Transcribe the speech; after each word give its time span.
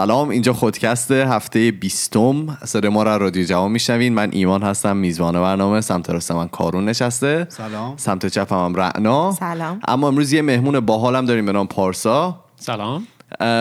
سلام. 0.00 0.28
اینجا 0.28 0.52
خودکست 0.52 1.10
هفته 1.10 1.70
بیستم. 1.70 2.58
صدای 2.64 2.90
ما 2.90 3.02
را 3.02 3.16
رادیو 3.16 3.44
جوان 3.44 3.70
میشنوین. 3.70 4.14
من 4.14 4.28
ایمان 4.32 4.62
هستم 4.62 4.96
میزبان 4.96 5.40
برنامه. 5.40 5.80
سمت 5.80 6.10
راست 6.10 6.32
من 6.32 6.48
کارون 6.48 6.84
نشسته. 6.84 7.46
سلام. 7.48 7.96
سمت 7.96 8.26
چپم 8.26 8.64
هم 8.64 8.74
رعنا. 8.74 9.32
سلام. 9.32 9.80
اما 9.88 10.08
امروز 10.08 10.32
یه 10.32 10.42
مهمون 10.42 10.80
باحالم 10.80 11.24
داریم 11.24 11.46
به 11.46 11.52
نام 11.52 11.66
پارسا. 11.66 12.44
سلام. 12.56 13.06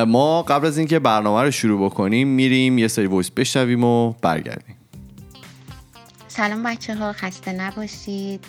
ما 0.08 0.42
قبل 0.42 0.68
از 0.68 0.78
اینکه 0.78 1.00
برنامه 1.00 1.42
رو 1.44 1.52
شروع 1.52 1.86
بکنیم 1.86 2.28
میریم 2.28 2.78
یه 2.78 2.88
سری 2.88 3.06
وایس 3.06 3.30
بشنویم 3.30 3.84
و 3.84 4.14
برگردیم. 4.22 4.76
سلام 6.28 6.64
بچه 6.64 6.96
ها 6.96 7.14
خسته 7.14 7.52
نباشید. 7.52 8.46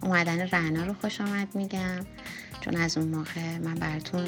اومدن 0.00 0.48
رعنا 0.52 0.84
رو 0.84 0.94
خوش 1.00 1.20
آمد 1.20 1.48
میگم. 1.54 2.06
چون 2.60 2.76
از 2.76 2.98
اون 2.98 3.08
موقع 3.08 3.58
من 3.64 3.74
براتون 3.74 4.20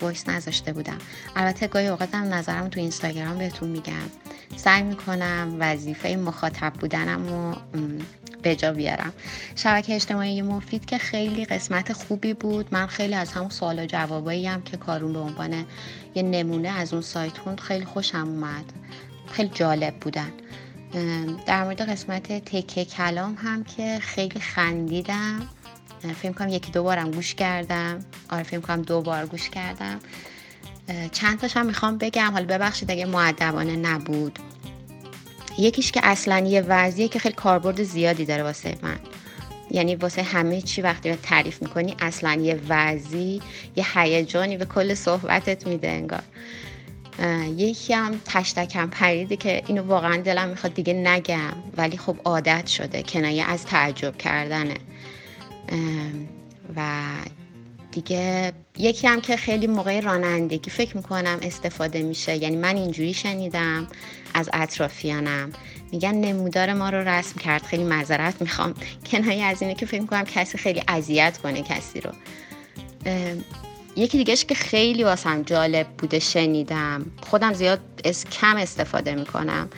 وایس 0.00 0.28
نذاشته 0.28 0.72
بودم. 0.72 0.98
البته 1.36 1.66
گاهی 1.66 1.86
اوقاتم 1.86 2.34
نظرم 2.34 2.68
تو 2.68 2.80
اینستاگرام 2.80 3.38
بهتون 3.38 3.68
میگم. 3.68 4.10
سعی 4.56 4.82
می‌کنم 4.82 5.56
وظیفه 5.58 6.16
مخاطب 6.16 6.72
بودنم 6.72 7.26
رو 7.28 7.56
به 8.42 8.56
جا 8.56 8.72
بیارم. 8.72 9.12
شبکه 9.56 9.94
اجتماعی 9.94 10.42
مفید 10.42 10.84
که 10.84 10.98
خیلی 10.98 11.44
قسمت 11.44 11.92
خوبی 11.92 12.34
بود. 12.34 12.68
من 12.70 12.86
خیلی 12.86 13.14
از 13.14 13.32
همون 13.32 13.50
سوال 13.50 13.78
و 13.78 13.86
جوابایی 13.86 14.46
هم 14.46 14.62
که 14.62 14.76
کارون 14.76 15.12
به 15.12 15.18
عنوان 15.18 15.66
یه 16.14 16.22
نمونه 16.22 16.68
از 16.68 16.92
اون 16.92 17.02
سایت 17.02 17.38
خوند 17.38 17.60
خیلی 17.60 17.84
خوشم 17.84 18.28
اومد. 18.28 18.64
خیلی 19.32 19.50
جالب 19.54 19.94
بودن. 20.00 20.32
در 21.46 21.64
مورد 21.64 21.90
قسمت 21.90 22.32
تکه 22.32 22.84
کلام 22.84 23.34
هم 23.34 23.64
که 23.64 23.98
خیلی 24.00 24.40
خندیدم. 24.40 25.48
فکر 26.12 26.32
کنم 26.32 26.48
یکی 26.48 26.70
دو 26.70 26.82
بارم 26.82 27.10
گوش 27.10 27.34
کردم. 27.34 27.98
آره 28.30 28.42
فکر 28.42 28.60
کنم 28.60 28.82
دو 28.82 29.02
بار 29.02 29.26
گوش 29.26 29.50
کردم. 29.50 30.00
چند 31.12 31.40
تاش 31.40 31.56
هم 31.56 31.66
می‌خوام 31.66 31.98
بگم. 31.98 32.30
حالا 32.32 32.46
ببخشید 32.46 32.90
اگه 32.90 33.06
معدبانه 33.06 33.76
نبود. 33.76 34.38
یکیش 35.58 35.92
که 35.92 36.00
اصلا 36.04 36.38
یه 36.38 36.60
وضعیه 36.60 37.08
که 37.08 37.18
خیلی 37.18 37.34
کاربرد 37.34 37.82
زیادی 37.82 38.24
داره 38.24 38.42
واسه 38.42 38.74
من. 38.82 38.98
یعنی 39.70 39.94
واسه 39.94 40.22
همه 40.22 40.62
چی 40.62 40.82
وقتی 40.82 41.08
به 41.08 41.16
تعریف 41.16 41.62
می‌کنی 41.62 41.96
اصلا 42.00 42.34
یه 42.34 42.60
وضعی 42.68 43.40
یه 43.76 43.84
هیجانی 43.94 44.56
به 44.56 44.64
کل 44.64 44.94
صحبتت 44.94 45.66
میده 45.66 45.88
انگار. 45.88 46.22
یکی 47.56 47.94
هم 47.94 48.20
تشتکم 48.24 48.90
پریده 48.90 49.36
که 49.36 49.62
اینو 49.66 49.82
واقعا 49.82 50.16
دلم 50.16 50.48
می‌خواد 50.48 50.74
دیگه 50.74 50.92
نگم 50.92 51.52
ولی 51.76 51.98
خب 51.98 52.16
عادت 52.24 52.66
شده 52.66 53.02
کنایه 53.02 53.44
از 53.44 53.64
تعجب 53.64 54.16
کردنه. 54.16 54.74
و 56.76 57.02
دیگه 57.90 58.52
یکی 58.78 59.06
هم 59.06 59.20
که 59.20 59.36
خیلی 59.36 59.66
موقع 59.66 60.00
رانندگی 60.00 60.70
فکر 60.70 60.96
می‌کنم 60.96 61.38
استفاده 61.42 62.02
میشه 62.02 62.36
یعنی 62.36 62.56
من 62.56 62.76
اینجوری 62.76 63.14
شنیدم 63.14 63.86
از 64.34 64.50
اطرافیانم 64.52 65.52
میگن 65.92 66.14
نمودار 66.14 66.72
ما 66.72 66.90
رو 66.90 67.08
رسم 67.08 67.38
کرد 67.38 67.62
خیلی 67.62 67.84
معذرت 67.84 68.40
می‌خوام. 68.40 68.74
کنایه 69.06 69.44
از 69.44 69.62
اینه 69.62 69.74
که 69.74 69.86
فکر 69.86 70.00
می‌کنم 70.00 70.24
کسی 70.24 70.58
خیلی 70.58 70.82
اذیت 70.88 71.38
کنه 71.38 71.62
کسی 71.62 72.00
رو. 72.00 72.10
یکی 73.96 74.18
دیگهش 74.18 74.44
که 74.44 74.54
خیلی 74.54 75.04
واسم 75.04 75.42
جالب 75.42 75.86
بوده 75.98 76.18
شنیدم. 76.18 77.06
خودم 77.22 77.52
زیاد 77.52 77.80
از 78.04 78.24
کم 78.24 78.56
استفاده 78.56 79.14
می‌کنم. 79.14 79.68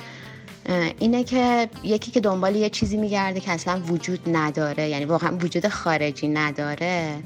اینه 0.98 1.24
که 1.24 1.68
یکی 1.84 2.10
که 2.10 2.20
دنبال 2.20 2.56
یه 2.56 2.70
چیزی 2.70 2.96
میگرده 2.96 3.40
که 3.40 3.50
اصلا 3.50 3.80
وجود 3.80 4.20
نداره 4.36 4.88
یعنی 4.88 5.04
واقعا 5.04 5.36
وجود 5.36 5.68
خارجی 5.68 6.28
نداره 6.28 7.16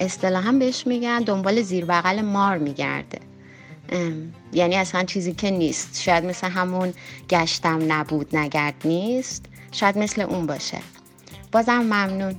اصطلاحا 0.00 0.52
بهش 0.52 0.86
میگن 0.86 1.20
دنبال 1.22 1.62
زیر 1.62 1.84
بغل 1.84 2.20
مار 2.20 2.58
میگرده. 2.58 3.18
یعنی 4.52 4.76
اصلا 4.76 5.04
چیزی 5.04 5.34
که 5.34 5.50
نیست. 5.50 6.02
شاید 6.02 6.24
مثل 6.24 6.48
همون 6.48 6.94
گشتم 7.30 7.92
نبود 7.92 8.36
نگرد 8.36 8.74
نیست. 8.84 9.44
شاید 9.72 9.98
مثل 9.98 10.22
اون 10.22 10.46
باشه. 10.46 10.78
بازم 11.52 11.78
ممنون. 11.78 12.36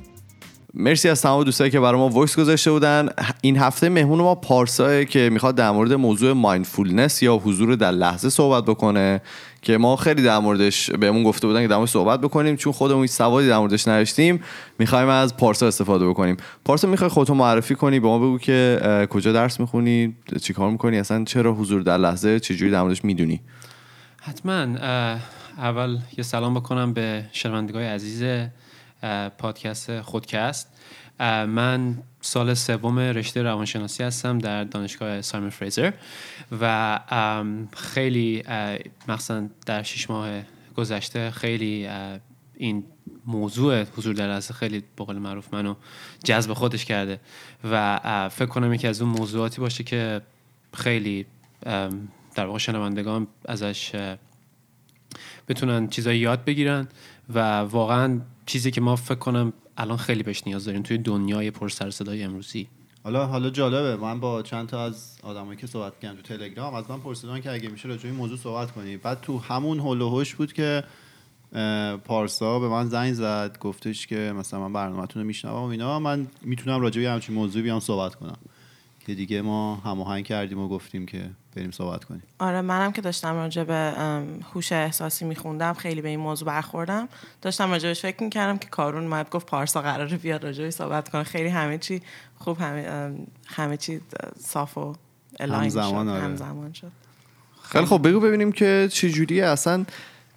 مرسی 0.80 1.10
از 1.10 1.22
تمام 1.22 1.44
دوستایی 1.44 1.72
که 1.72 1.80
برای 1.80 2.00
ما 2.00 2.10
voice 2.10 2.40
گذاشته 2.40 2.72
بودن. 2.72 3.10
این 3.42 3.58
هفته 3.58 3.90
مهمون 3.90 4.20
ما 4.20 4.36
پارساه 4.36 5.06
که 5.06 5.30
می‌خواد 5.30 5.56
در 5.56 5.72
مورد 5.72 5.94
موضوع 5.94 6.34
mindfulness 6.34 7.24
یا 7.24 7.36
حضور 7.36 7.76
در 7.76 7.92
لحظه 7.92 8.30
صحبت 8.30 8.66
بکنه 8.66 9.22
که 9.62 9.78
ما 9.78 9.96
خیلی 9.96 10.24
در 10.24 10.40
موردش 10.40 10.92
بهمون 10.92 11.24
گفته 11.24 11.48
بودن 11.48 11.62
که 11.62 11.68
در 11.68 11.76
موردش 11.76 11.92
صحبت 11.92 12.22
بکنیم. 12.22 12.56
چون 12.56 12.74
خودمون 12.74 13.02
هیچ 13.02 13.12
سوادی 13.12 13.48
در 13.48 13.58
موردش 13.58 13.88
نداشتیم 13.88 14.44
می‌خوایم 14.80 15.10
از 15.10 15.38
پارسا 15.38 15.68
استفاده 15.68 16.10
بکنیم. 16.10 16.38
پارسا 16.66 16.88
می‌خوای 16.88 17.10
خودتو 17.10 17.34
معرفی 17.34 17.76
کنی؟ 17.76 18.00
به 18.00 18.08
ما 18.08 18.20
بگو 18.20 18.38
که 18.38 18.80
کجا 19.10 19.32
درس 19.32 19.60
می‌خونی؟ 19.60 20.16
چیکار 20.42 20.72
می‌کنی؟ 20.72 21.00
اصلا 21.00 21.24
چرا 21.24 21.54
حضور 21.54 21.82
در 21.82 21.98
لحظه 21.98 22.40
چجوری 22.40 22.72
در 22.72 22.82
موردش 22.82 23.06
می‌دونی؟ 23.06 23.42
حتما 24.22 24.78
اول 25.58 25.98
یه 26.18 26.24
سلام 26.24 26.54
بکنم 26.54 26.94
به 26.94 27.26
شنوندگان 27.32 27.82
عزیز 27.82 28.50
پادکست 29.38 30.02
خودکست. 30.02 30.74
من 31.20 31.98
سال 32.22 32.54
سوم 32.54 33.00
رشته 33.00 33.42
روانشناسی 33.42 34.04
هستم 34.04 34.38
در 34.38 34.64
دانشگاه 34.64 35.22
سایمون 35.22 35.50
فریزر 35.50 35.92
و 36.62 37.00
خیلی 37.74 38.44
مخصوصا 39.08 39.48
در 39.66 39.84
شش 39.84 40.10
ماه 40.10 40.30
گذشته 40.76 41.32
خیلی 41.32 41.90
این 42.58 42.84
موضوع 43.26 43.84
حضور 43.84 44.14
در 44.16 44.28
لحظه 44.28 44.54
خیلی 44.54 44.84
به 44.96 45.14
معروف 45.14 45.54
منو 45.54 45.76
جذب 46.24 46.54
خودش 46.54 46.86
کرده 46.86 47.20
و 47.72 48.30
فکر 48.30 48.46
کنم 48.46 48.74
یکی 48.74 48.88
از 48.88 49.02
اون 49.02 49.12
موضوعاتی 49.12 49.62
باشه 49.62 49.84
که 49.84 50.22
خیلی 50.74 51.26
در 52.36 52.46
واقع 52.46 52.58
شنوندگان 52.58 53.28
ازش 53.46 53.96
بتونن 55.48 55.88
چیزایی 55.88 56.20
یاد 56.20 56.46
بگیرن 56.46 56.88
و 57.30 57.60
واقعا 57.60 58.22
چیزی 58.50 58.72
که 58.72 58.82
ما 58.82 58.96
فکر 58.96 59.16
کنم 59.16 59.54
الان 59.78 59.98
خیلی 59.98 60.24
بهش 60.24 60.44
نیاز 60.46 60.66
داریم 60.66 60.82
توی 60.82 60.98
دنیای 60.98 61.52
پر 61.52 61.70
سر 61.70 61.92
صدای 61.92 62.24
امروزی. 62.24 62.68
حالا 63.04 63.26
حالا 63.26 63.50
جالبه. 63.50 63.96
من 63.96 64.20
با 64.20 64.42
چند 64.42 64.70
تا 64.70 64.86
از 64.86 65.18
آدمایی 65.24 65.58
که 65.58 65.68
صحبت 65.68 66.00
کردم 66.00 66.16
تو 66.16 66.22
تلگرام 66.22 66.74
از 66.74 66.90
من 66.90 67.00
پرسیدن 67.00 67.42
که 67.42 67.52
اگه 67.52 67.70
میشه 67.70 67.88
راجع 67.88 68.06
این 68.06 68.16
موضوع 68.16 68.38
صحبت 68.38 68.72
کنی. 68.72 68.98
بعد 68.98 69.22
تو 69.22 69.40
همون 69.40 69.80
هول 69.80 70.26
بود 70.38 70.54
که 70.54 70.84
پارسا 72.06 72.60
به 72.60 72.68
من 72.68 72.88
زنگ 72.88 73.14
زد 73.14 73.58
گفتش 73.60 74.08
که 74.08 74.34
مثلا 74.38 74.60
من 74.60 74.74
برنامه‌تون 74.74 75.22
رو 75.22 75.28
میشنوم 75.28 75.70
اینا. 75.70 76.00
من 76.00 76.28
می‌تونم 76.42 76.82
راجع 76.82 77.02
به 77.02 77.10
همچین 77.10 77.36
موضوعی 77.36 77.64
بیام 77.64 77.80
صحبت 77.80 78.16
کنم. 78.16 78.38
که 79.10 79.16
دیگه 79.16 79.42
ما 79.42 79.76
هماهنگ 79.76 80.26
کردیم 80.26 80.60
و 80.60 80.68
گفتیم 80.68 81.06
که 81.06 81.30
بریم 81.56 81.72
صحبت 81.72 82.04
کنیم. 82.04 82.24
آره 82.40 82.62
منم 82.62 82.92
که 82.92 83.02
داشتم 83.02 83.36
راجع 83.36 83.64
به 83.64 83.94
هوش 84.54 84.72
احساسی 84.72 85.26
میخوندم 85.26 85.74
خیلی 85.74 86.02
به 86.02 86.10
این 86.10 86.20
موضوع 86.20 86.48
برخوردم. 86.48 87.10
داشتم 87.42 87.72
راجبش 87.72 88.02
فکر 88.02 88.24
می‌کردم 88.24 88.58
که 88.58 88.68
کارون 88.68 89.04
اومد 89.04 89.30
گفت 89.30 89.46
پارسا 89.46 89.82
قراره 89.82 90.18
بیاد 90.18 90.44
راجبش 90.44 90.74
صحبت 90.74 91.10
کنه. 91.10 91.24
خیلی 91.24 91.50
همه 91.50 91.78
چی 91.78 92.02
خوب 92.38 92.58
همه 92.60 93.12
همه 93.48 93.78
چی 93.78 94.02
صاف 94.40 94.78
و 94.78 94.96
الاین 95.40 95.64
همزمان، 95.64 96.06
شد. 96.06 96.12
آره. 96.12 96.24
همزمان 96.24 96.74
شد. 96.74 96.92
خیلی 97.64 97.86
خب 97.86 98.08
بگو 98.08 98.20
ببینیم 98.20 98.52
که 98.52 98.90
چه 98.92 99.10
جوریه 99.10 99.46
اصلا 99.46 99.86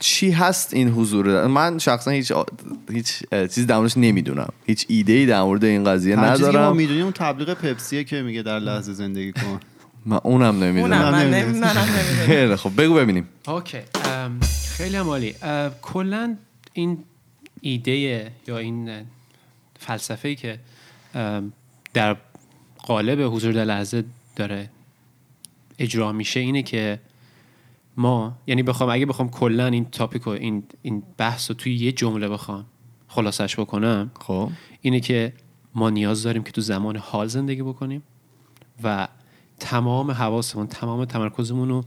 چی 0.02 0.30
هست 0.30 0.74
این 0.74 0.88
حضور؟ 0.88 1.46
من 1.46 1.78
شخصا 1.78 2.10
هیچ 2.10 2.32
آ- 2.32 2.44
هیچ 2.90 3.22
چیزی 3.30 3.64
در 3.64 3.76
موردش 3.76 3.96
نمی‌دونم. 3.96 4.48
هیچ 4.66 4.86
ایده 4.88 5.12
ای 5.12 5.26
در 5.26 5.42
مورد 5.42 5.64
این 5.64 5.84
قضیه 5.84 6.18
هر 6.18 6.36
چیزی 6.36 6.38
که 6.38 6.46
ما 6.46 6.58
ندارم. 6.58 6.76
می‌دونیم 6.76 7.02
اون 7.02 7.12
تبلیغ 7.12 7.54
پپسیه 7.54 8.04
که 8.04 8.22
میگه 8.22 8.42
در 8.42 8.58
لحظه 8.58 8.92
زندگی 8.92 9.32
کن. 9.32 9.60
من 10.06 10.20
اونم 10.22 10.62
اونم 10.62 11.14
نمی‌دونم. 11.14 11.84
خیلی 12.26 12.56
خب 12.56 12.82
بگو 12.82 12.94
ببینیم. 12.94 13.28
اوکی 13.48 13.78
خیلی 14.76 14.96
هم 14.96 15.08
عالی. 15.08 15.34
کلا 15.82 16.36
این 16.72 16.98
ایده 17.60 18.30
یا 18.48 18.58
این 18.58 18.90
فلسفه 19.78 20.34
که 20.34 20.58
ام، 21.14 21.52
در 21.94 22.16
قالب 22.78 23.34
حضور 23.34 23.52
در 23.52 23.64
لحظه 23.64 24.04
داره 24.36 24.70
اجرا 25.78 26.12
میشه 26.12 26.40
اینه 26.40 26.62
که 26.62 26.98
ما 27.96 28.38
یعنی 28.46 28.62
بخوام 28.62 28.90
اگه 28.90 29.06
بخوام 29.06 29.28
کلا 29.28 29.66
این 29.66 29.84
تاپیک 29.84 30.26
و 30.26 30.30
این 30.30 30.62
این 30.82 31.02
بحث 31.16 31.50
رو 31.50 31.56
توی 31.56 31.74
یه 31.74 31.92
جمله 31.92 32.28
بخوام 32.28 32.64
خلاصش 33.08 33.60
بکنم 33.60 34.10
خب. 34.20 34.50
اینه 34.80 35.00
که 35.00 35.32
ما 35.74 35.90
نیاز 35.90 36.22
داریم 36.22 36.42
که 36.42 36.52
تو 36.52 36.60
زمان 36.60 36.96
حال 36.96 37.26
زندگی 37.26 37.62
بکنیم 37.62 38.02
و 38.84 39.08
تمام 39.60 40.10
حواسمون 40.10 40.66
تمام 40.66 41.04
تمرکزمون 41.04 41.68
رو 41.68 41.80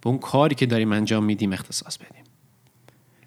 به 0.00 0.10
اون 0.10 0.18
کاری 0.18 0.54
که 0.54 0.66
داریم 0.66 0.92
انجام 0.92 1.24
میدیم 1.24 1.52
اختصاص 1.52 1.98
بدیم. 1.98 2.24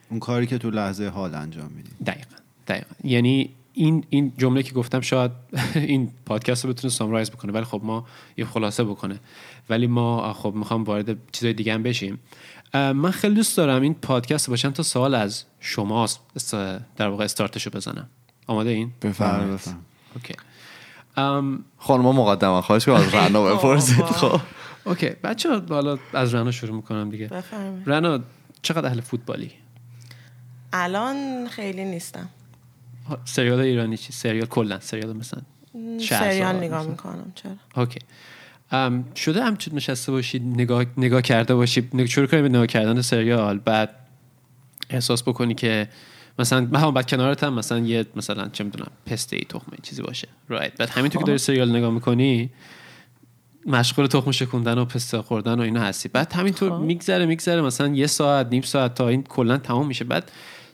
اون 0.09 0.19
کاری 0.19 0.47
که 0.47 0.57
تو 0.57 0.69
لحظه 0.69 1.07
حال 1.07 1.35
انجام 1.35 1.71
میدیم. 1.71 1.95
دقیقا 2.05 2.35
دقیقا. 2.67 2.95
یعنی 3.03 3.49
این 3.73 4.05
این 4.09 4.33
جمله 4.37 4.63
که 4.63 4.73
گفتم 4.73 5.01
شاید 5.01 5.31
این 5.75 6.11
پادکست 6.25 6.65
رو 6.65 6.73
بتونه 6.73 6.91
summarize 6.93 7.31
بکنه 7.31 7.51
ولی 7.51 7.63
خب 7.63 7.81
ما 7.83 8.05
یه 8.37 8.45
خلاصه 8.45 8.83
بکنه. 8.83 9.19
ولی 9.69 9.87
ما 9.87 10.33
خب 10.33 10.53
می‌خوام 10.55 10.83
وارد 10.83 11.31
چیزای 11.31 11.53
دیگه 11.53 11.73
هم 11.73 11.83
بشیم. 11.83 12.19
من 12.73 13.11
خیلی 13.11 13.35
دوست 13.35 13.57
دارم 13.57 13.81
این 13.81 13.93
پادکست 13.93 14.49
با 14.49 14.55
چند 14.55 14.73
تا 14.73 14.83
سوال 14.83 15.15
از 15.15 15.43
شما 15.59 16.07
در 16.97 17.07
واقع 17.07 17.23
استارتشو 17.23 17.69
بزنم. 17.69 18.09
آماده‌این؟ 18.47 18.91
بفرمایید. 19.01 19.75
Okay. 20.15 20.33
ام، 21.17 21.65
خانم 21.77 22.05
مقدما 22.05 22.61
خواهش 22.61 22.85
کنم 22.85 22.95
از 22.95 23.13
رنا 23.13 23.41
بابا. 23.41 23.55
بپرسید. 23.55 24.05
خب. 24.05 24.41
Okay. 24.85 25.09
بچه 25.09 25.61
حالا 25.69 25.97
از 26.13 26.35
رنا 26.35 26.51
شروع 26.51 26.75
می‌کنم 26.75 27.09
دیگه. 27.09 27.27
بفرمایید. 27.27 27.89
رنا 27.89 28.19
چقدر 28.61 28.87
اهل 28.87 29.01
فوتبالی؟ 29.01 29.51
الان 30.73 31.47
خیلی 31.47 31.85
نیستم. 31.85 32.29
سریال 33.25 33.59
ایرانی 33.59 33.97
چی؟ 33.97 34.13
سریال 34.13 34.45
کلا. 34.45 34.79
سریال 34.79 35.13
مثلا 35.17 35.41
سریال 35.99 36.55
نگاه. 36.55 36.87
می‌کنم 36.87 37.31
چرا؟ 37.35 37.51
اوکی. 37.75 37.99
ام، 38.71 39.05
شده 39.15 39.43
همچون 39.43 39.75
نشسته 39.75 40.11
باشید 40.11 40.43
نگاه, 40.43 40.85
نگاه 40.97 41.21
کرده 41.21 41.55
باشید. 41.55 41.91
نگ- 41.93 42.05
شروع 42.05 42.27
کنی 42.27 42.41
به 42.41 42.49
نگاه 42.49 42.67
کردن 42.67 43.01
سریال. 43.01 43.59
بعد 43.59 43.95
احساس 44.89 45.23
بکنی 45.23 45.53
که 45.53 45.89
مثلا 46.39 46.67
من 46.71 46.79
هم 46.79 46.93
بعد 46.93 47.07
کنارت 47.07 47.43
هم 47.43 47.53
مثلا 47.53 47.79
یه 47.79 48.05
مثلا 48.15 48.49
چه 48.49 48.63
می‌دونم 48.63 48.91
پسته 49.05 49.35
ای 49.35 49.43
تخمه 49.49 49.77
چیزی 49.83 50.01
باشه. 50.01 50.27
رایت 50.49 50.77
بعد 50.77 50.89
همینطور 50.89 51.21
که 51.21 51.25
داری 51.25 51.37
سریال 51.37 51.75
نگاه 51.75 51.91
می‌کنی 51.91 52.49
مشغول 53.65 54.07
تخم 54.07 54.31
شکوندن 54.31 54.77
و 54.77 54.85
پسته 54.85 55.21
خوردن 55.21 55.59
و 55.59 55.61
اینا 55.61 55.81
هستی. 55.81 56.09
بعد 56.09 56.33
همینطور 56.33 56.69
خب. 56.69 56.83
میگذره 56.83 57.25
میگذره 57.25 57.61
مثلا 57.61 57.87
یه 57.87 58.07
ساعت 58.07 58.47
نیم 58.51 58.61
ساعت 58.61 58.95
تا 58.95 59.07
این 59.07 59.23
کلا 59.23 59.57
تمام 59.57 59.87
میشه. 59.87 60.05
بعد 60.05 60.31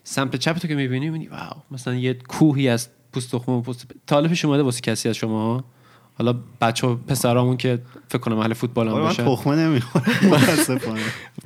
سمت 0.09 0.35
چپ 0.35 0.57
تو 0.57 0.67
که 0.67 0.75
می‌بینی 0.75 1.05
می‌بینی 1.05 1.27
واو 1.27 1.61
مثلا 1.71 1.95
یه 1.95 2.13
کوهی 2.13 2.69
از 2.69 2.87
پوست 3.13 3.31
تخم 3.31 3.51
و 3.51 3.61
پوست. 3.61 3.85
طالبش 4.05 4.45
اومده 4.45 4.63
واسه 4.63 4.81
کسی 4.81 5.09
از 5.09 5.15
شما؟ 5.15 5.63
حالا 6.17 6.35
بچه 6.61 6.87
پسرامون 6.87 7.57
که 7.57 7.81
فکر 8.09 8.17
کنم 8.17 8.37
اهل 8.37 8.53
فوتبال 8.53 8.87
هم 8.87 8.93
آره 8.93 9.03
من 9.03 9.13
تخمه 9.13 9.55
نمی‌خورم 9.55 10.05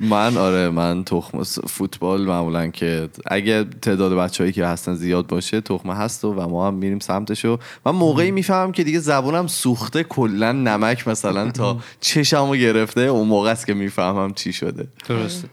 من 0.00 0.36
آره 0.36 0.70
من 0.70 1.04
تخم 1.04 1.42
فوتبال 1.42 2.20
معمولا 2.20 2.66
که 2.68 3.08
اگه 3.26 3.64
تعداد 3.64 4.12
بچههایی 4.12 4.52
که 4.52 4.66
هستن 4.66 4.94
زیاد 4.94 5.26
باشه 5.26 5.60
تخمه 5.60 5.94
هست 5.94 6.24
و, 6.24 6.32
و 6.32 6.48
ما 6.48 6.66
هم 6.66 6.74
میریم 6.74 6.98
سمتشو. 6.98 7.58
من 7.86 7.92
موقعی 7.92 8.30
می‌فهمم 8.30 8.72
که 8.72 8.84
دیگه 8.84 8.98
زبونم 8.98 9.46
سوخته 9.46 10.04
کلا 10.04 10.52
نمک 10.52 11.08
مثلا 11.08 11.50
تا 11.50 11.78
چشمو 12.00 12.56
گرفته 12.56 13.00
اون 13.00 13.28
موقع 13.28 13.50
است 13.50 13.66
که 13.66 13.74
می‌فهمم 13.74 14.34
چی 14.34 14.52
شده. 14.52 14.88
درسته. 15.08 15.48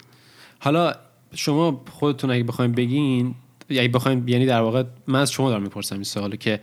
حالا 0.59 0.93
شما 1.35 1.81
خودتون 1.91 2.31
اگه 2.31 2.43
بخواید 2.43 2.75
بگین 2.75 3.35
یعنی 3.69 3.87
بخواید 3.87 4.29
یعنی 4.29 4.45
در 4.45 4.61
واقع 4.61 4.83
من 5.07 5.19
از 5.19 5.31
شما 5.31 5.49
دارم 5.49 5.61
می‌پرسم 5.61 5.95
این 5.95 6.03
سوالو 6.03 6.35
که 6.35 6.59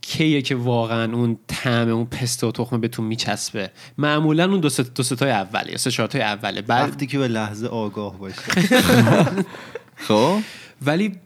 کیه 0.00 0.42
که 0.42 0.54
واقعا 0.54 1.12
اون 1.12 1.38
طعم 1.46 1.88
اون 1.88 2.04
پسته 2.04 2.46
و 2.46 2.52
تخمه 2.52 2.78
بهتون 2.78 3.04
میچسبه؟ 3.04 3.70
معمولا 3.98 4.50
اون 4.50 4.60
دو 4.60 4.68
ست 4.68 4.94
دو 4.94 5.02
ستای 5.02 5.30
اوله 5.30 5.70
یا 5.70 5.76
سه 5.76 5.90
چهارتای 5.90 6.22
اوله. 6.22 6.62
بعد 6.62 6.88
وقتی 6.88 7.06
که 7.06 7.18
به 7.18 7.28
لحظه 7.28 7.66
آگاه 7.66 8.18
باشه 8.18 8.42
خب؟ 10.08 10.38
ولی 10.82 11.16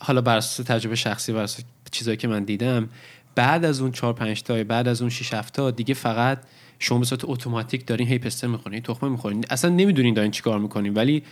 حالا 0.00 0.20
بر 0.20 0.36
اساس 0.36 0.66
تجربه 0.66 0.96
شخصی 0.96 1.32
بر 1.32 1.48
چیزایی 1.90 2.16
که 2.16 2.28
من 2.28 2.44
دیدم 2.44 2.88
بعد 3.34 3.64
از 3.64 3.80
اون 3.80 3.92
4 3.92 4.12
5 4.12 4.42
تا 4.42 4.64
بعد 4.64 4.88
از 4.88 5.00
اون 5.00 5.10
6 5.10 5.34
7 5.34 5.54
تا 5.54 5.70
دیگه 5.70 5.94
فقط 5.94 6.38
شما 6.82 6.98
به 6.98 7.04
صورت 7.04 7.20
اتوماتیک 7.24 7.86
دارین 7.86 8.08
هی 8.08 8.18
پسته 8.18 8.46
می‌خورین 8.46 8.82
تخمه 8.82 9.08
می‌خورین. 9.08 9.44
اصلا 9.50 9.70
نمی‌دونین 9.70 10.14
دارین 10.14 10.30
چیکار 10.30 10.58
می‌کنین 10.58 10.94
ولی 10.94 11.22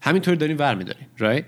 همینطور 0.00 0.34
دارین 0.34 0.56
ور 0.56 0.74
میدارین 0.74 1.06
رایت 1.18 1.44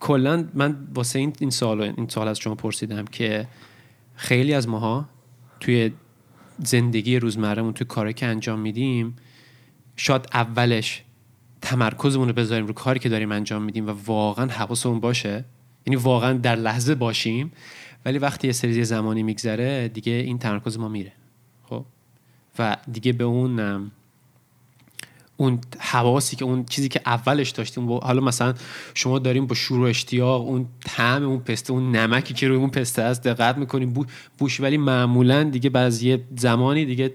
کلا 0.00 0.48
من 0.54 0.76
واسه 0.94 1.18
این 1.18 1.32
این 1.40 1.50
سوال 1.50 1.82
این 1.82 2.08
سوال 2.08 2.28
از 2.28 2.38
شما 2.38 2.54
پرسیدم 2.54 3.04
که 3.04 3.46
خیلی 4.14 4.54
از 4.54 4.68
ماها 4.68 5.08
توی 5.60 5.90
زندگی 6.64 7.18
روزمرهمون 7.18 7.72
توی 7.72 7.86
کاری 7.86 8.12
که 8.12 8.26
انجام 8.26 8.60
میدیم 8.60 9.16
شاید 9.96 10.28
اولش 10.34 11.02
تمرکزمون 11.62 12.28
رو 12.28 12.34
بذاریم 12.34 12.66
رو 12.66 12.72
کاری 12.72 12.98
که 12.98 13.08
داریم 13.08 13.32
انجام 13.32 13.62
میدیم 13.62 13.86
و 13.86 13.90
واقعا 14.06 14.46
حواسمون 14.46 15.00
باشه. 15.00 15.44
یعنی 15.86 15.96
واقعا 15.96 16.32
در 16.32 16.56
لحظه 16.56 16.94
باشیم 16.94 17.52
ولی 18.04 18.18
وقتی 18.18 18.46
یه 18.46 18.52
سری 18.52 18.84
زمانی 18.84 19.22
میگذره 19.22 19.88
دیگه 19.88 20.12
این 20.12 20.38
تمرکز 20.38 20.78
ما 20.78 20.88
میره. 20.88 21.12
و 22.58 22.76
دیگه 22.92 23.12
به 23.12 23.24
اون 23.24 23.90
اون 25.36 25.60
حواسی 25.78 26.36
که 26.36 26.44
اون 26.44 26.64
چیزی 26.64 26.88
که 26.88 27.00
اولش 27.06 27.50
داشتیم 27.50 27.90
و 27.90 27.98
حالا 27.98 28.20
مثلا 28.20 28.54
شما 28.94 29.18
داریم 29.18 29.46
با 29.46 29.54
شور 29.54 29.80
و 29.80 29.82
اشتیاق 29.82 30.46
اون 30.46 30.66
طعم 30.84 31.24
اون 31.24 31.38
پسته 31.38 31.72
اون 31.72 31.96
نمکی 31.96 32.34
که 32.34 32.48
روی 32.48 32.56
اون 32.56 32.70
پسته 32.70 33.02
است 33.02 33.22
دقت 33.22 33.58
می‌کنیم 33.58 33.90
بو 33.92 34.04
بوش 34.38 34.60
ولی 34.60 34.76
معمولا 34.76 35.42
دیگه 35.42 35.70
بعد 35.70 35.86
از 35.86 36.02
یه 36.02 36.24
زمانی 36.36 36.84
دیگه 36.84 37.14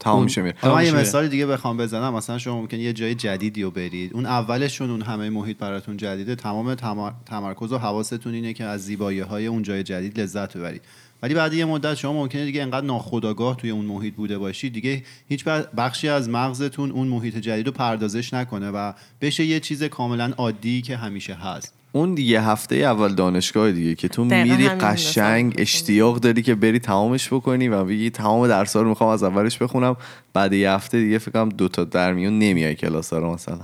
تمام 0.00 0.24
میشه 0.24 0.42
میره. 0.42 0.56
حالا 0.60 0.74
من 0.74 0.84
یه. 0.84 0.92
مثال 0.92 1.28
دیگه 1.28 1.46
بخوام 1.46 1.76
بزنم. 1.76 2.14
مثلا 2.14 2.38
شما 2.38 2.60
ممکن 2.60 2.76
یه 2.76 2.92
جای 2.92 3.14
جدیدی 3.14 3.62
رو 3.62 3.70
برید. 3.70 4.14
اون 4.14 4.26
اولشون 4.26 4.90
اون 4.90 5.02
همه 5.02 5.30
محیط 5.30 5.58
براتون 5.58 5.96
جدیده. 5.96 6.34
تمام 6.34 6.74
تمر- 6.74 7.12
تمرکز 7.26 7.72
و 7.72 7.78
حواستون 7.78 8.34
اینه 8.34 8.52
که 8.52 8.64
از 8.64 8.84
زیبایی 8.84 9.20
های 9.20 9.46
اون 9.46 9.62
جای 9.62 9.82
جدید 9.82 10.20
لذت 10.20 10.56
ببرید. 10.56 10.82
ولی 11.22 11.34
بعد 11.34 11.54
یه 11.54 11.64
مدت 11.64 11.94
شما 11.94 12.12
ممکنه 12.12 12.44
دیگه 12.44 12.62
انقدر 12.62 12.86
ناخودآگاه 12.86 13.56
توی 13.56 13.70
اون 13.70 13.84
محیط 13.84 14.14
بوده 14.14 14.38
باشید 14.38 14.72
دیگه 14.72 15.02
هیچ 15.28 15.44
بخشی 15.76 16.08
از 16.08 16.28
مغزتون 16.28 16.90
اون 16.90 17.08
محیط 17.08 17.36
جدید 17.36 17.66
رو 17.66 17.72
پردازش 17.72 18.34
نکنه 18.34 18.70
و 18.70 18.92
بشه 19.20 19.44
یه 19.44 19.60
چیز 19.60 19.82
کاملا 19.82 20.32
عادی 20.36 20.82
که 20.82 20.96
همیشه 20.96 21.34
هست. 21.34 21.74
اون 21.92 22.18
یه 22.18 22.42
هفته 22.42 22.76
اول 22.76 23.14
دانشگاه 23.14 23.72
دیگه 23.72 23.94
که 23.94 24.08
تو 24.08 24.24
میری 24.24 24.68
قشنگ 24.68 25.54
اشتیاق 25.58 26.18
داری 26.18 26.42
که 26.42 26.54
بری 26.54 26.78
تمامش 26.78 27.32
بکنی 27.32 27.68
و 27.68 27.84
بگی 27.84 28.10
تمام 28.10 28.48
درس 28.48 28.76
رو 28.76 28.88
می‌خوام 28.88 29.10
از 29.10 29.22
اولش 29.22 29.58
بخونم 29.58 29.96
بعد 30.32 30.52
یه 30.52 30.70
هفته 30.70 31.00
دیگه 31.00 31.18
فکر 31.18 31.30
کنم 31.30 31.48
دو 31.48 31.68
تا 31.68 31.84
در 31.84 32.12
میون 32.12 32.38
نمیای 32.38 32.74
کلاس 32.74 33.12
رو 33.12 33.34
مثلا. 33.34 33.60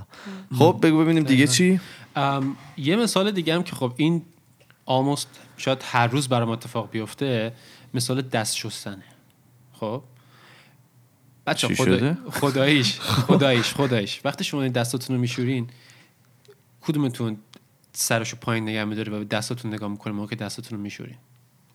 خب 0.57 0.79
بگو 0.83 0.99
ببینیم 0.99 1.23
دیگه 1.23 1.47
چی؟ 1.47 1.79
ام، 2.15 2.55
یه 2.77 2.95
مثال 2.95 3.31
دیگه 3.31 3.55
هم 3.55 3.63
که 3.63 3.75
خب 3.75 3.93
این 3.97 4.21
آموست 4.85 5.27
شاید 5.57 5.79
هر 5.83 6.07
روز 6.07 6.29
برام 6.29 6.49
اتفاق 6.49 6.89
بیفته 6.89 7.53
مثال 7.93 8.21
دست 8.21 8.55
شستنه. 8.55 9.03
خب؟ 9.73 10.03
بچه 11.47 11.75
خدا... 11.75 12.15
خداییش 12.31 12.99
خداییش 13.27 13.73
خداییش. 13.73 14.21
وقتی 14.25 14.43
شما 14.43 14.67
دستاتون 14.67 15.15
رو 15.15 15.21
میشورین 15.21 15.69
کدومتون 16.81 17.37
سرشو 17.93 18.37
پایین 18.37 18.63
نگه 18.69 18.83
میداره 18.83 19.13
و 19.13 19.19
به 19.19 19.25
دستاتون 19.25 19.73
نگاه 19.73 19.89
می‌کنه 19.89 20.13
موقع 20.13 20.29
که 20.29 20.35
دستاتون 20.35 20.77
رو 20.77 20.83
میشورین 20.83 21.17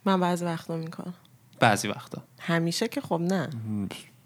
من 0.05 0.21
بعضی 0.21 0.45
وقتا 0.45 0.77
می‌کنم. 0.77 1.15
بعضی 1.61 1.89
وقتا. 1.89 2.23
همیشه 2.39 2.89
که 2.89 3.01
خب 3.01 3.21
نه. 3.21 3.51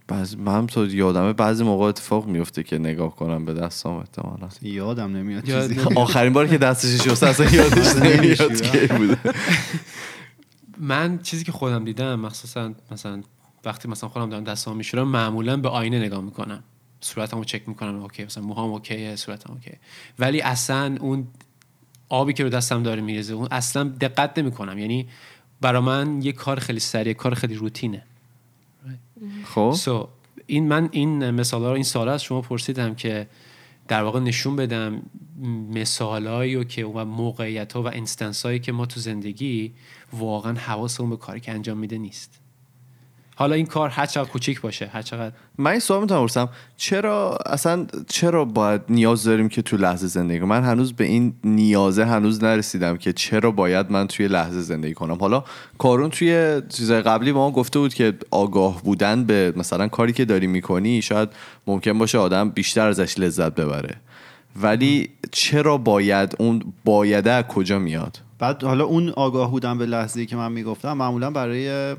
بعضی 0.08 0.36
من 0.36 0.54
هم 0.54 0.66
تو 0.66 0.86
یادمه 0.86 1.32
بعضی 1.32 1.64
موقع 1.64 1.84
اتفاق 1.84 2.26
میفته 2.26 2.62
که 2.62 2.78
نگاه 2.78 3.16
کنم 3.16 3.44
به 3.44 3.54
دستام 3.54 3.96
احتمالا. 3.96 4.48
یادم 4.62 5.16
نمیاد 5.16 5.48
یاد 5.48 5.72
چیزی. 5.72 5.80
آخرین 5.96 6.32
بار 6.32 6.46
که 6.46 6.58
دستش 6.58 7.08
شسته 7.08 7.26
اصلا 7.26 7.50
یادش 7.60 7.96
نمیاد. 7.96 8.62
کی 8.62 8.86
بوده. 8.86 9.18
من 10.78 11.18
چیزی 11.18 11.44
که 11.44 11.52
خودم 11.52 11.84
دیدم 11.84 12.14
مخصوصا 12.20 12.72
مثلا 12.90 13.22
وقتی 13.64 13.88
مثلا 13.88 14.08
خودم 14.08 14.30
دارم 14.30 14.44
دستام 14.44 14.76
میشورم 14.76 15.08
معمولا 15.08 15.56
به 15.56 15.68
آینه 15.68 15.98
نگاه 15.98 16.20
می‌کنم. 16.20 16.62
صورتمو 17.00 17.44
چک 17.44 17.68
می‌کنم 17.68 18.02
اوکی 18.02 18.24
مثلا 18.24 18.42
موهام 18.44 18.70
اوکیه 18.70 19.16
صورتم 19.16 19.52
اوکی. 19.52 19.72
ولی 20.18 20.40
اصلا 20.40 20.96
اون 21.00 21.26
آبی 22.08 22.32
که 22.32 22.44
رو 22.44 22.48
دستم 22.50 22.82
داره 22.82 23.02
میریزه 23.02 23.34
اون 23.34 23.48
اصلا 23.50 23.84
دقت 24.00 24.38
نمی‌کنم. 24.38 24.78
یعنی 24.78 25.08
برا 25.60 25.80
من 25.80 26.22
یه 26.22 26.32
کار 26.32 26.58
خیلی 26.60 26.80
سریع 26.80 27.12
کار 27.12 27.34
خیلی 27.34 27.54
روتینه. 27.54 28.02
خب. 29.44 29.72
سو 29.76 30.08
این 30.46 30.68
من 30.68 30.88
این 30.92 31.30
مثال 31.30 31.62
رو 31.62 31.68
این 31.68 31.82
سال 31.82 32.08
از 32.08 32.22
شما 32.22 32.40
پرسیدم 32.40 32.94
که 32.94 33.28
در 33.88 34.02
واقع 34.02 34.20
نشون 34.20 34.56
بدم 34.56 35.02
مثالایی 35.72 36.56
و 36.56 36.64
که 36.64 36.86
و 36.86 37.04
موقعیت 37.04 37.72
ها 37.72 37.82
و 37.82 37.86
انستنس 37.86 38.46
هایی 38.46 38.58
که 38.58 38.72
ما 38.72 38.86
تو 38.86 39.00
زندگی 39.00 39.72
واقعا 40.12 40.52
حواسمون 40.52 41.10
به 41.10 41.16
کاری 41.16 41.40
که 41.40 41.52
انجام 41.52 41.78
میده 41.78 41.98
نیست. 41.98 42.41
حالا 43.34 43.54
این 43.54 43.66
کار 43.66 43.88
هر 43.88 44.06
چقدر 44.06 44.28
کوچیک 44.28 44.60
باشه 44.60 44.86
هر 44.86 45.02
چقدر 45.02 45.32
من 45.58 45.70
این 45.70 45.80
سوال 45.80 46.00
می‌تونم 46.00 46.20
بپرسم 46.20 46.48
چرا 46.76 47.38
اصلا 47.46 47.86
چرا 48.08 48.44
باید 48.44 48.80
نیاز 48.88 49.24
داریم 49.24 49.48
که 49.48 49.62
تو 49.62 49.76
لحظه 49.76 50.06
زندگی 50.06 50.40
کنم 50.40 50.48
من 50.48 50.64
هنوز 50.64 50.92
به 50.92 51.04
این 51.04 51.34
نیازه 51.44 52.04
هنوز 52.04 52.44
نرسیدم 52.44 52.96
که 52.96 53.12
چرا 53.12 53.50
باید 53.50 53.90
من 53.90 54.06
توی 54.06 54.28
لحظه 54.28 54.60
زندگی 54.60 54.94
کنم. 54.94 55.18
حالا 55.18 55.44
کارون 55.78 56.10
توی 56.10 56.62
چیزای 56.68 57.02
قبلی 57.02 57.32
با 57.32 57.40
ما 57.40 57.50
گفته 57.50 57.78
بود 57.78 57.94
که 57.94 58.14
آگاه 58.30 58.82
بودن 58.82 59.24
به 59.24 59.52
مثلا 59.56 59.88
کاری 59.88 60.12
که 60.12 60.24
داری 60.24 60.46
می‌کنی 60.46 61.02
شاید 61.02 61.28
ممکن 61.66 61.98
باشه 61.98 62.18
آدم 62.18 62.50
بیشتر 62.50 62.88
ازش 62.88 63.18
لذت 63.18 63.54
ببره. 63.54 63.96
ولی 64.62 65.10
چرا 65.30 65.78
باید 65.78 66.36
اون 66.38 66.72
بایده 66.84 67.30
از 67.30 67.44
کجا 67.44 67.78
میاد؟ 67.78 68.18
بعد 68.38 68.64
حالا 68.64 68.84
اون 68.84 69.08
آگاه 69.08 69.50
بودن 69.50 69.78
به 69.78 69.86
لحظه 69.86 70.26
که 70.26 70.36
من 70.36 70.52
می‌گفتم 70.52 70.92
معمولا 70.92 71.30
برای 71.30 71.96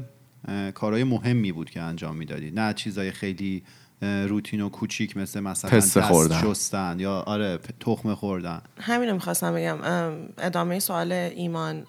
کارهای 0.74 1.04
مهمی 1.04 1.52
بود 1.52 1.70
که 1.70 1.82
انجام 1.82 2.16
می‌دادید. 2.16 2.60
نه 2.60 2.74
چیزای 2.74 3.12
خیلی 3.12 3.64
روتین 4.02 4.62
و 4.62 4.70
کوچیک 4.70 5.18
مثل 5.18 5.40
مثلا 5.40 5.72
دست 5.72 6.02
خوردن. 6.02 6.42
شستن 6.42 7.00
یا 7.00 7.20
آره 7.20 7.60
تخم 7.80 8.16
خوردن. 8.16 8.62
همین 8.80 9.10
رو 9.10 9.16
می‌خواستم 9.16 9.54
بگم. 9.54 9.82
ام، 9.84 10.30
ادامه 10.38 10.80
سوال 10.80 11.12
ایمان. 11.12 11.86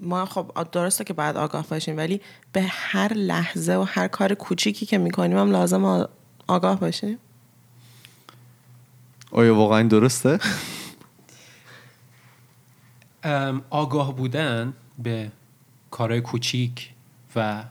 ما 0.00 0.24
خب 0.24 0.52
آ- 0.54 0.64
درسته 0.64 1.04
که 1.04 1.12
باید 1.12 1.36
آگاه 1.36 1.66
باشیم 1.68 1.96
ولی 1.96 2.20
به 2.52 2.62
هر 2.62 3.12
لحظه 3.12 3.74
و 3.74 3.82
هر 3.88 4.08
کار 4.08 4.34
کوچیکی 4.34 4.86
که 4.86 4.98
می‌کنیم 4.98 5.38
هم 5.38 5.50
لازم 5.50 6.08
آگاه 6.46 6.80
باشیم؟ 6.80 7.18
آیا 9.30 9.54
واقعا 9.54 9.78
این 9.78 9.88
درسته؟ 9.88 10.38
ام، 13.22 13.62
آگاه 13.70 14.16
بودن 14.16 14.72
به 14.98 15.32
کارهای 15.90 16.20
کوچیک 16.20 16.93
و 17.36 17.64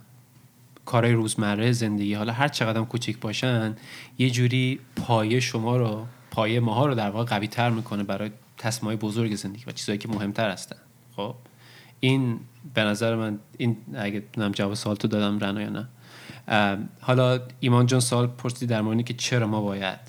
کارهای 0.86 1.13
روزمره 1.13 1.72
زندگی. 1.72 2.13
حالا 2.13 2.34
هر 2.34 2.48
چقدر 2.48 2.82
کوچیک 2.82 3.20
باشن 3.20 3.75
یه 4.17 4.29
جوری 4.29 4.79
پایه 4.96 5.39
شما 5.39 5.77
رو 5.77 6.05
پایه 6.32 6.60
ماها 6.60 6.86
رو 6.86 6.96
در 6.96 7.10
واقع 7.10 7.25
قوی 7.25 7.48
تر 7.48 7.70
می‌کنه 7.70 8.03
برای 8.03 8.32
تصمیم 8.58 8.96
بزرگ 8.96 9.36
زندگی 9.36 9.63
و 9.67 9.72
چیزهایی 9.72 9.98
که 9.98 10.08
مهمتر 10.08 10.50
هستن. 10.50 10.75
خب؟ 11.15 11.36
این 12.00 12.39
به 12.74 12.84
نظر 12.84 13.15
من 13.15 13.39
این 13.58 13.77
اگه 13.96 14.24
نم 14.38 14.51
جواب 14.51 14.74
سوال 14.74 14.96
تو 14.96 15.08
دادم 15.08 15.39
رنا 15.39 15.62
یا 15.62 15.70
نه؟ 15.70 15.88
حالا 17.01 17.39
ایمان 17.60 17.86
جان 17.86 18.00
سوال 18.00 18.27
پرسیدی 18.27 18.65
در 18.65 18.82
مورد 18.82 19.05
که 19.05 19.13
چرا 19.13 19.48
ما 19.48 19.62
باید 19.62 20.00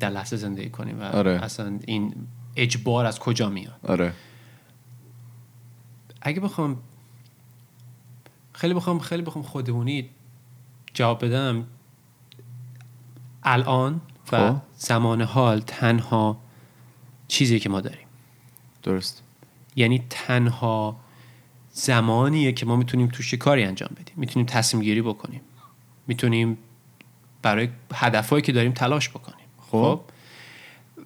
در 0.00 0.10
لحظه 0.10 0.36
زندگی 0.36 0.70
کنیم 0.70 1.00
و 1.00 1.02
آره. 1.02 1.30
اصلا 1.30 1.78
این 1.86 2.14
اجبار 2.56 3.06
از 3.06 3.18
کجا 3.18 3.48
میاد؟ 3.48 3.80
آره. 3.82 4.12
اگه 6.22 6.40
بخوام 6.40 6.78
خیلی 8.54 8.74
بخوام 8.74 8.98
خیلی 8.98 9.22
بخوام 9.22 9.44
خودمونی 9.44 10.10
جواب 10.94 11.24
بدم. 11.24 11.66
الان 13.42 14.00
و 14.32 14.52
خب. 14.52 14.56
زمان 14.76 15.22
حال 15.22 15.60
تنها 15.60 16.38
چیزی 17.28 17.58
که 17.58 17.68
ما 17.68 17.80
داریم. 17.80 18.06
درست. 18.82 19.22
یعنی 19.76 20.04
تنها 20.10 20.96
زمانیه 21.72 22.52
که 22.52 22.66
ما 22.66 22.76
می‌تونیم 22.76 23.06
توش 23.06 23.34
کاری 23.34 23.64
انجام 23.64 23.90
بدیم. 24.00 24.14
می‌تونیم 24.16 24.46
تصمیم 24.46 24.82
گیری 24.82 25.02
بکنیم. 25.02 25.40
می‌تونیم 26.06 26.58
برای 27.42 27.68
هدفهایی 27.94 28.42
که 28.42 28.52
داریم 28.52 28.72
تلاش 28.72 29.08
بکنیم. 29.08 29.46
خب. 29.58 30.00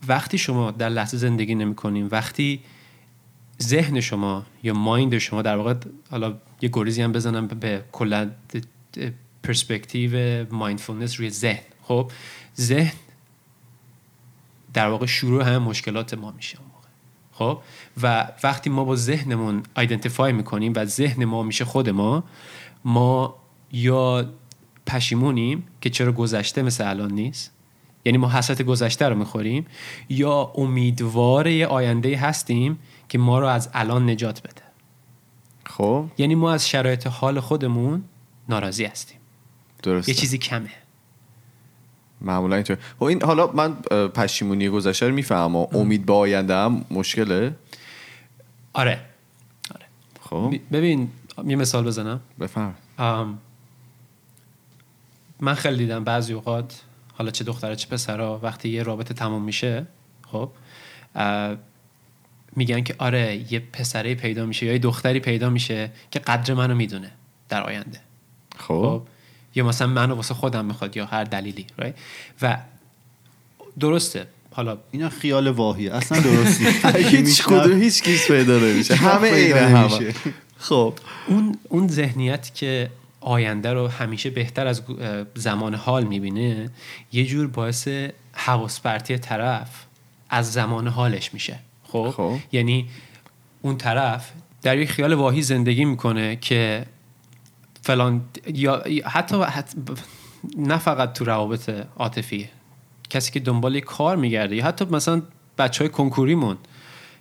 وقتی 0.09 0.39
شما 0.39 0.71
در 0.71 0.89
لحظه 0.89 1.17
زندگی 1.17 1.55
نمی 1.55 1.75
کنیم 1.75 2.09
وقتی 2.13 2.61
ذهن 3.63 4.01
شما 4.01 4.47
یا 4.63 4.75
مایند 4.75 5.19
شما 5.19 5.43
در 5.43 5.57
واقع 5.57 5.75
حالا 6.11 6.37
یه 6.61 6.71
گریزی 6.73 7.03
هم 7.03 7.13
بزنم 7.13 7.47
به- 7.47 7.85
کلا 7.93 8.31
پرسپکتیو 9.43 10.47
مایندفولنس 10.55 11.19
روی 11.21 11.31
ذهن. 11.31 11.63
خب 11.83 12.11
ذهن 12.61 12.93
در 14.75 14.89
واقع 14.89 15.07
شروع 15.07 15.43
همه 15.43 15.59
مشکلات 15.59 16.15
ما 16.15 16.31
میشه 16.31 16.59
خب 17.33 17.61
و 18.03 18.29
وقتی 18.45 18.71
ما 18.71 18.85
با 18.85 18.97
ذهنمون 18.97 19.63
آیدنتیفای 19.77 20.33
می‌کنیم 20.33 20.73
و 20.77 20.85
ذهن 20.85 21.25
ما 21.25 21.43
میشه 21.43 21.65
خود 21.65 21.89
ما 21.89 22.25
ما 22.85 23.35
یا 23.73 24.31
پشیمونیم 24.87 25.65
که 25.81 25.91
چرا 25.91 26.13
گذشته 26.13 26.63
مثل 26.63 26.89
الان 26.91 27.13
نیست 27.13 27.53
یعنی 28.09 28.19
ما 28.19 28.31
حسرت 28.31 28.63
گذشته 28.63 29.09
رو 29.09 29.15
می‌خوریم 29.15 29.67
یا 30.09 30.53
امیدوار 30.55 31.47
یه 31.47 31.67
آینده 31.67 32.17
هستیم 32.17 32.79
که 33.09 33.19
ما 33.19 33.39
رو 33.39 33.47
از 33.47 33.69
الان 33.73 34.11
نجات 34.11 34.43
بده. 34.43 34.63
خب؟ 35.67 36.07
یعنی 36.19 36.35
ما 36.35 36.53
از 36.53 36.69
شرایط 36.69 37.07
حال 37.07 37.41
خودمون 37.41 38.05
ناراضی 38.49 38.85
هستیم. 38.85 39.19
درست 39.83 40.09
یه 40.09 40.15
چیزی 40.15 40.39
کمه. 40.39 40.71
معمولا 42.21 42.55
اینطور. 42.55 42.79
خب 42.99 43.05
این 43.05 43.23
حالا 43.23 43.47
من 43.47 43.75
پشیمونی 44.09 44.69
گذشته 44.69 45.09
رو 45.09 45.15
می‌فهمم 45.15 45.57
امید 45.57 46.07
به 46.07 46.13
آینده 46.13 46.55
هم 46.55 46.85
مشکله؟ 46.91 47.57
آره. 48.73 49.01
آره. 49.75 49.87
خب. 50.21 50.55
ببین 50.73 51.11
یه 51.47 51.57
مثال 51.57 51.85
بزنم. 51.85 52.21
بفهم 52.41 52.75
من 55.41 55.55
خیلی 55.55 55.77
دیدم 55.77 56.05
بعضی 56.05 56.33
اوقات 56.33 56.83
حالا 57.19 57.31
چه 57.31 57.45
دختره 57.45 57.77
چه 57.77 57.89
پسرا 57.89 58.41
وقتی 58.43 58.69
یه 58.69 58.83
رابطه 58.83 59.15
تمام 59.15 59.43
میشه 59.43 59.87
خب 60.33 60.51
میگن 62.57 62.81
که 62.81 62.95
آره 62.99 63.53
یه 63.53 63.63
پسره 63.73 64.15
پیدا 64.15 64.47
میشه 64.47 64.67
یا 64.67 64.73
یه 64.73 64.79
دختری 64.79 65.21
پیدا 65.21 65.51
میشه 65.51 65.91
که 66.11 66.19
قدر 66.19 66.55
منو 66.55 66.75
می‌دونه 66.75 67.11
در 67.49 67.63
آینده. 67.63 68.01
خب. 68.57 68.65
خب 68.67 69.03
یا 69.55 69.65
مثلا 69.65 69.89
منو 69.89 70.15
واسه 70.15 70.35
خودم 70.35 70.65
می‌خواد 70.65 70.97
یا 70.97 71.07
هر 71.07 71.25
دلیلی 71.25 71.67
right? 71.81 71.93
و 72.43 72.59
درسته. 73.81 74.27
حالا 74.53 74.79
اینا 74.91 75.09
خیال 75.09 75.49
واهی 75.49 75.89
اصلا 75.89 76.21
درستی. 76.21 76.67
هیچ 77.17 77.43
کدوم 77.43 77.81
هیچ 77.81 78.03
کیس 78.03 78.31
پیدا 78.31 78.59
نمیشه. 78.59 78.95
همه 78.95 79.31
عین 79.31 79.57
همه. 79.57 80.15
خب 80.59 80.95
اون 81.29 81.59
اون 81.69 81.89
ذهنیت 81.89 82.55
که 82.55 82.91
آینده 83.21 83.73
رو 83.73 83.89
همیشه 83.89 84.31
بهتر 84.31 84.67
از 84.67 84.83
زمان 85.35 85.75
حال 85.75 86.05
می‌بینه 86.05 86.71
یه 87.13 87.25
جور 87.25 87.47
باعث 87.47 87.89
حواس 88.33 88.81
پرتی 88.81 89.19
طرف 89.19 89.85
از 90.31 90.53
زمان 90.53 90.89
حالش 90.89 91.35
میشه. 91.35 91.59
خب, 91.85 92.13
خب. 92.17 92.37
یعنی 92.53 92.89
اون 93.63 93.77
طرف 93.77 94.33
در 94.63 94.79
یک 94.79 94.91
خیال 94.91 95.13
واهی 95.13 95.43
زندگی 95.43 95.85
می‌کنه 95.85 96.37
که 96.37 96.87
فلان 97.83 98.25
یا 98.47 98.85
حتی, 99.05 99.43
حتی 99.43 99.79
نه 100.57 100.79
فقط 100.79 101.13
تو 101.13 101.25
روابط 101.25 101.71
عاطفی 101.97 102.49
کسی 103.11 103.33
که 103.33 103.41
دنبال 103.41 103.81
کار 103.81 104.17
میگرده 104.17 104.57
یا 104.57 104.65
حتی 104.65 104.85
مثلا 104.85 105.23
بچه 105.59 105.85
های 105.85 105.89
کنکوریمون. 105.89 106.57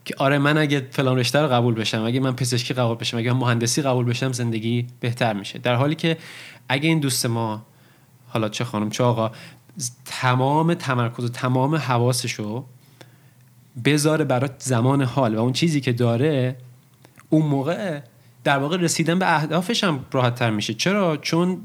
که 0.08 0.16
آره 0.18 0.38
من 0.38 0.58
اگه 0.58 0.88
فلان 0.92 1.18
رشته 1.18 1.40
رو 1.40 1.48
قبول 1.48 1.74
بشم 1.74 2.04
اگه 2.04 2.20
من 2.20 2.36
پزشکی 2.36 2.74
قبول 2.74 2.98
بشم 2.98 3.18
اگه 3.18 3.34
من 3.34 3.40
مهندسی 3.40 3.82
قبول 3.82 4.06
بشم 4.06 4.32
زندگی 4.32 4.88
بهتر 5.00 5.34
میشه. 5.34 5.60
در 5.60 5.76
حالی 5.76 5.96
که 5.96 6.18
اگه 6.70 6.90
این 6.90 7.00
دوست 7.00 7.26
ما 7.26 7.66
حالا 8.28 8.50
چه 8.50 8.64
خانم 8.64 8.90
چه 8.90 9.04
آقا 9.04 9.32
تمام 10.06 10.74
تمرکز 10.74 11.24
و 11.24 11.30
تمام 11.30 11.76
حواسشو 11.76 12.66
بذاره 13.86 14.26
برای 14.26 14.50
زمان 14.60 15.02
حال 15.02 15.36
و 15.36 15.40
اون 15.40 15.54
چیزی 15.54 15.82
که 15.82 15.94
داره 15.94 16.56
اون 17.30 17.46
موقع 17.46 18.02
در 18.44 18.58
واقع 18.58 18.78
رسیدن 18.78 19.20
به 19.20 19.36
اهدافش 19.36 19.84
هم 19.84 20.06
راحت 20.12 20.36
تر 20.36 20.50
میشه. 20.50 20.74
چرا؟ 20.74 21.18
چون 21.18 21.62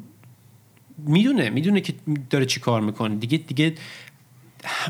می‌دونه 0.99 1.51
می‌دونه 1.51 1.81
که 1.81 1.95
داره 2.31 2.47
چی 2.47 2.61
کار 2.61 2.81
می‌کنه. 2.81 3.15
دیگه 3.15 3.39
دیگه 3.39 3.75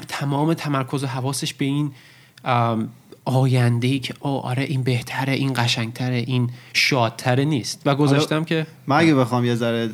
تمام 0.09 0.54
تمرکز 0.54 1.04
و 1.04 1.06
حواسش 1.06 1.54
به 1.54 1.64
این 1.64 1.92
آینده 3.25 3.88
ای 3.88 3.99
که 3.99 4.14
او 4.21 4.31
آره 4.31 4.62
این 4.62 4.83
بهتره 4.83 5.33
این 5.33 5.52
قشنگتره 5.57 6.25
این 6.26 6.50
شادتره 6.73 7.45
نیست. 7.45 7.83
و 7.87 7.95
گذاشتم 7.95 8.45
که 8.45 8.67
من 8.87 8.97
اگه 8.97 9.14
بخوام 9.14 9.45
یه 9.45 9.55
ذره 9.55 9.91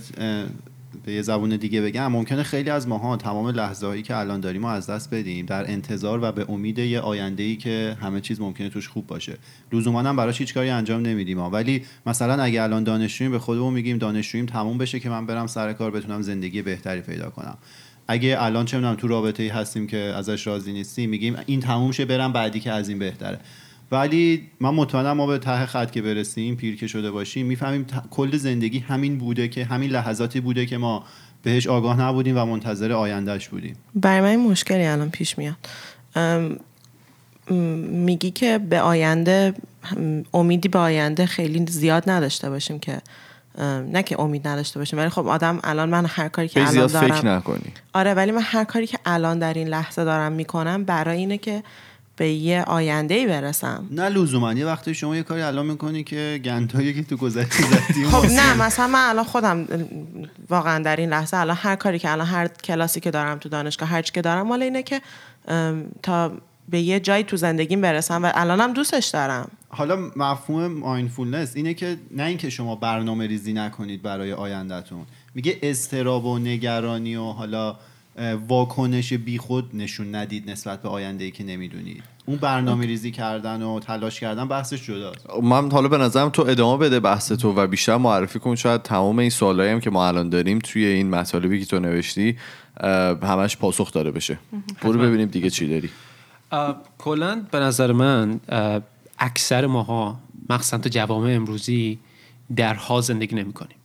به 1.04 1.14
یه 1.14 1.22
زبون 1.22 1.56
دیگه 1.56 1.80
بگم 1.80 2.06
ممکنه 2.12 2.42
خیلی 2.42 2.70
از 2.70 2.88
ماها 2.88 3.16
تمام 3.16 3.48
لحظه 3.48 3.86
هایی 3.86 4.02
که 4.02 4.16
الان 4.16 4.40
داریم 4.40 4.66
رو 4.66 4.68
از 4.68 4.90
دست 4.90 5.14
بدیم 5.14 5.46
در 5.46 5.70
انتظار 5.70 6.18
و 6.22 6.32
به 6.32 6.46
امید 6.48 6.78
یه 6.78 7.00
آینده 7.00 7.42
ای 7.42 7.56
که 7.56 7.96
همه 8.00 8.20
چیز 8.20 8.40
ممکنه 8.40 8.68
توش 8.68 8.88
خوب 8.88 9.06
باشه. 9.06 9.38
لزوما 9.72 10.02
هم 10.02 10.16
براش 10.16 10.38
هیچ 10.38 10.54
کاری 10.54 10.70
انجام 10.70 11.02
نمیدیم. 11.02 11.38
ولی 11.38 11.84
مثلا 12.06 12.42
اگه 12.42 12.62
الان 12.62 12.84
دانشجوییم 12.84 13.32
به 13.32 13.38
خودمون 13.38 13.74
میگیم 13.74 13.98
دانشجوییم 13.98 14.46
تموم 14.46 14.78
بشه 14.78 15.00
که 15.00 15.08
من 15.08 15.26
برم 15.26 15.46
سر 15.46 15.72
کار 15.72 15.90
بتونم 15.90 16.22
زندگی 16.22 16.62
بهتری 16.62 17.00
پیدا 17.00 17.30
کنم. 17.30 17.58
اگه 18.08 18.36
الان 18.40 18.64
چه 18.64 18.76
می‌دونم 18.76 18.94
تو 18.94 19.08
رابطه 19.08 19.42
ای 19.42 19.48
هستیم 19.48 19.86
که 19.86 19.96
ازش 19.98 20.46
راضی 20.46 20.72
نیستیم 20.72 21.10
میگیم 21.10 21.36
این 21.46 21.60
تموم 21.60 21.92
شه 21.92 22.04
برم 22.04 22.32
بعدی 22.32 22.60
که 22.60 22.72
از 22.72 22.88
این 22.88 22.98
بهتره. 22.98 23.38
ولی 23.92 24.46
من 24.60 24.70
مطمئنم 24.70 25.12
ما 25.12 25.26
به 25.26 25.38
ته 25.38 25.66
خط 25.66 25.90
که 25.90 26.02
برسیم 26.02 26.56
پیر 26.56 26.76
که 26.76 26.86
شده 26.86 27.10
باشیم 27.10 27.46
می‌فهمیم 27.46 27.86
کل 28.10 28.36
زندگی 28.36 28.78
همین 28.78 29.18
بوده 29.18 29.48
که 29.48 29.64
همین 29.64 29.90
لحظاتی 29.90 30.40
بوده 30.40 30.66
که 30.66 30.78
ما 30.78 31.04
بهش 31.42 31.66
آگاه 31.66 32.00
نبودیم 32.00 32.36
و 32.38 32.44
منتظر 32.44 32.92
آیندهش 32.92 33.48
بودیم. 33.48 33.76
برای 33.94 34.36
من 34.36 34.44
مشکلی 34.50 34.86
الان 34.86 35.10
پیش 35.10 35.38
میاد. 35.38 35.56
میگی 37.90 38.30
که 38.30 38.58
به 38.58 38.80
آینده 38.80 39.54
امیدی 40.34 40.68
به 40.68 40.78
آینده 40.78 41.26
خیلی 41.26 41.66
زیاد 41.68 42.10
نداشته 42.10 42.50
باشیم 42.50 42.78
که 42.78 43.00
نه 43.64 44.02
که 44.02 44.20
امید 44.20 44.48
نداشته 44.48 44.78
باشیم 44.78 44.98
ولی 44.98 45.08
خب 45.08 45.26
آدم 45.26 45.60
الان 45.64 45.88
من 45.88 46.06
هر 46.06 46.28
کاری 46.28 46.48
که 46.48 46.68
الان 46.68 46.86
دارم 46.86 47.08
فکر 47.08 47.26
نکنی. 47.26 47.72
آره 47.92 48.14
ولی 48.14 48.32
من 48.32 48.42
هر 48.42 48.64
کاری 48.64 48.86
که 48.86 48.98
الان 49.06 49.38
در 49.38 49.54
این 49.54 49.68
لحظه 49.68 50.04
دارم 50.04 50.32
می‌کنم 50.32 50.84
برای 50.84 51.18
اینه 51.18 51.38
که 51.38 51.62
به 52.16 52.28
یه 52.28 52.62
آینده 52.62 53.14
ای 53.14 53.26
برسم. 53.26 53.86
نه 53.90 54.08
لزوما. 54.08 54.52
یه 54.52 54.66
وقتی 54.66 54.94
شما 54.94 55.16
یه 55.16 55.22
کاری 55.22 55.42
الان 55.42 55.66
می‌کنی 55.66 56.04
که 56.04 56.40
گندایی 56.44 56.94
که 56.94 57.02
تو 57.02 57.16
گذشته 57.16 57.62
زدی 57.88 58.04
خب 58.04 58.24
نه 58.26 58.54
مثلا 58.54 58.86
من 58.86 59.08
الان 59.08 59.24
خودم 59.24 59.66
واقعا 60.50 60.82
در 60.82 60.96
این 60.96 61.10
لحظه 61.10 61.36
الان 61.36 61.56
هر 61.60 61.76
کاری 61.76 61.98
که 61.98 62.10
الان 62.10 62.26
هر 62.26 62.48
کلاسی 62.48 63.00
که 63.00 63.10
دارم 63.10 63.38
تو 63.38 63.48
دانشگاه 63.48 63.88
هر 63.88 64.02
چی 64.02 64.12
که 64.12 64.22
دارم 64.22 64.46
مال 64.46 64.62
اینه 64.62 64.82
که 64.82 65.00
تا 66.02 66.32
به 66.68 66.80
یه 66.80 67.00
جایی 67.00 67.24
تو 67.24 67.36
زندگیم 67.36 67.80
برسم 67.80 68.24
و 68.24 68.32
الانم 68.34 68.72
دوستش 68.72 69.06
دارم. 69.06 69.50
حالا 69.68 70.10
مفهوم 70.16 70.66
مایندفولنس 70.66 71.56
اینه 71.56 71.74
که 71.74 71.96
نه 72.10 72.22
اینکه 72.22 72.50
شما 72.50 72.76
برنامه 72.76 73.26
ریزی 73.26 73.52
نکنید 73.52 74.02
برای 74.02 74.32
آیندهتون. 74.32 75.06
میگه 75.34 75.58
استراب 75.62 76.24
و 76.24 76.38
نگرانی 76.38 77.16
و 77.16 77.24
حالا 77.24 77.76
واکنش 78.48 79.12
بیخود 79.12 79.70
نشون 79.74 80.14
ندید 80.14 80.50
نسبت 80.50 80.82
به 80.82 80.88
آینده 80.88 81.24
ای 81.24 81.30
که 81.30 81.44
نمی‌دونید. 81.44 82.02
اون 82.26 82.36
برنامه 82.36 82.86
ریزی 82.86 83.10
کردن 83.10 83.62
و 83.62 83.80
تلاش 83.80 84.20
کردن 84.20 84.48
بحثش 84.48 84.86
جداست. 84.86 85.26
من 85.42 85.70
حالا 85.70 85.88
به 85.88 85.98
نظرم 85.98 86.28
تو 86.28 86.42
ادامه 86.42 86.84
بده 86.84 87.00
بحث 87.00 87.32
تو 87.32 87.52
و 87.52 87.66
بیشتر 87.66 87.96
معرفی 87.96 88.38
کن. 88.38 88.54
شاید 88.54 88.82
تمام 88.82 89.18
این 89.18 89.30
سوالایی 89.30 89.72
هم 89.72 89.80
که 89.80 89.90
ما 89.90 90.08
الان 90.08 90.28
داریم 90.28 90.58
توی 90.58 90.84
این 90.84 91.10
مطالبی 91.10 91.60
که 91.60 91.66
تو 91.66 91.80
نوشتی 91.80 92.36
همش 93.22 93.56
پاسخ 93.56 93.92
داره 93.92 94.10
بشه. 94.10 94.38
برو 94.82 94.98
ببینیم 94.98 95.28
دیگه 95.28 95.50
چی 95.50 95.68
داری. 95.68 95.90
کلا 96.98 97.42
به 97.50 97.58
نظر 97.58 97.92
من 97.92 98.40
اکثر 99.18 99.66
ماها 99.66 100.18
مخصوصا 100.50 100.78
تو 100.78 100.88
جوامع 100.88 101.30
امروزی 101.30 101.98
در 102.56 102.74
حال 102.74 103.02
زندگی 103.02 103.36
نمی 103.36 103.52
کنیم 103.52 103.76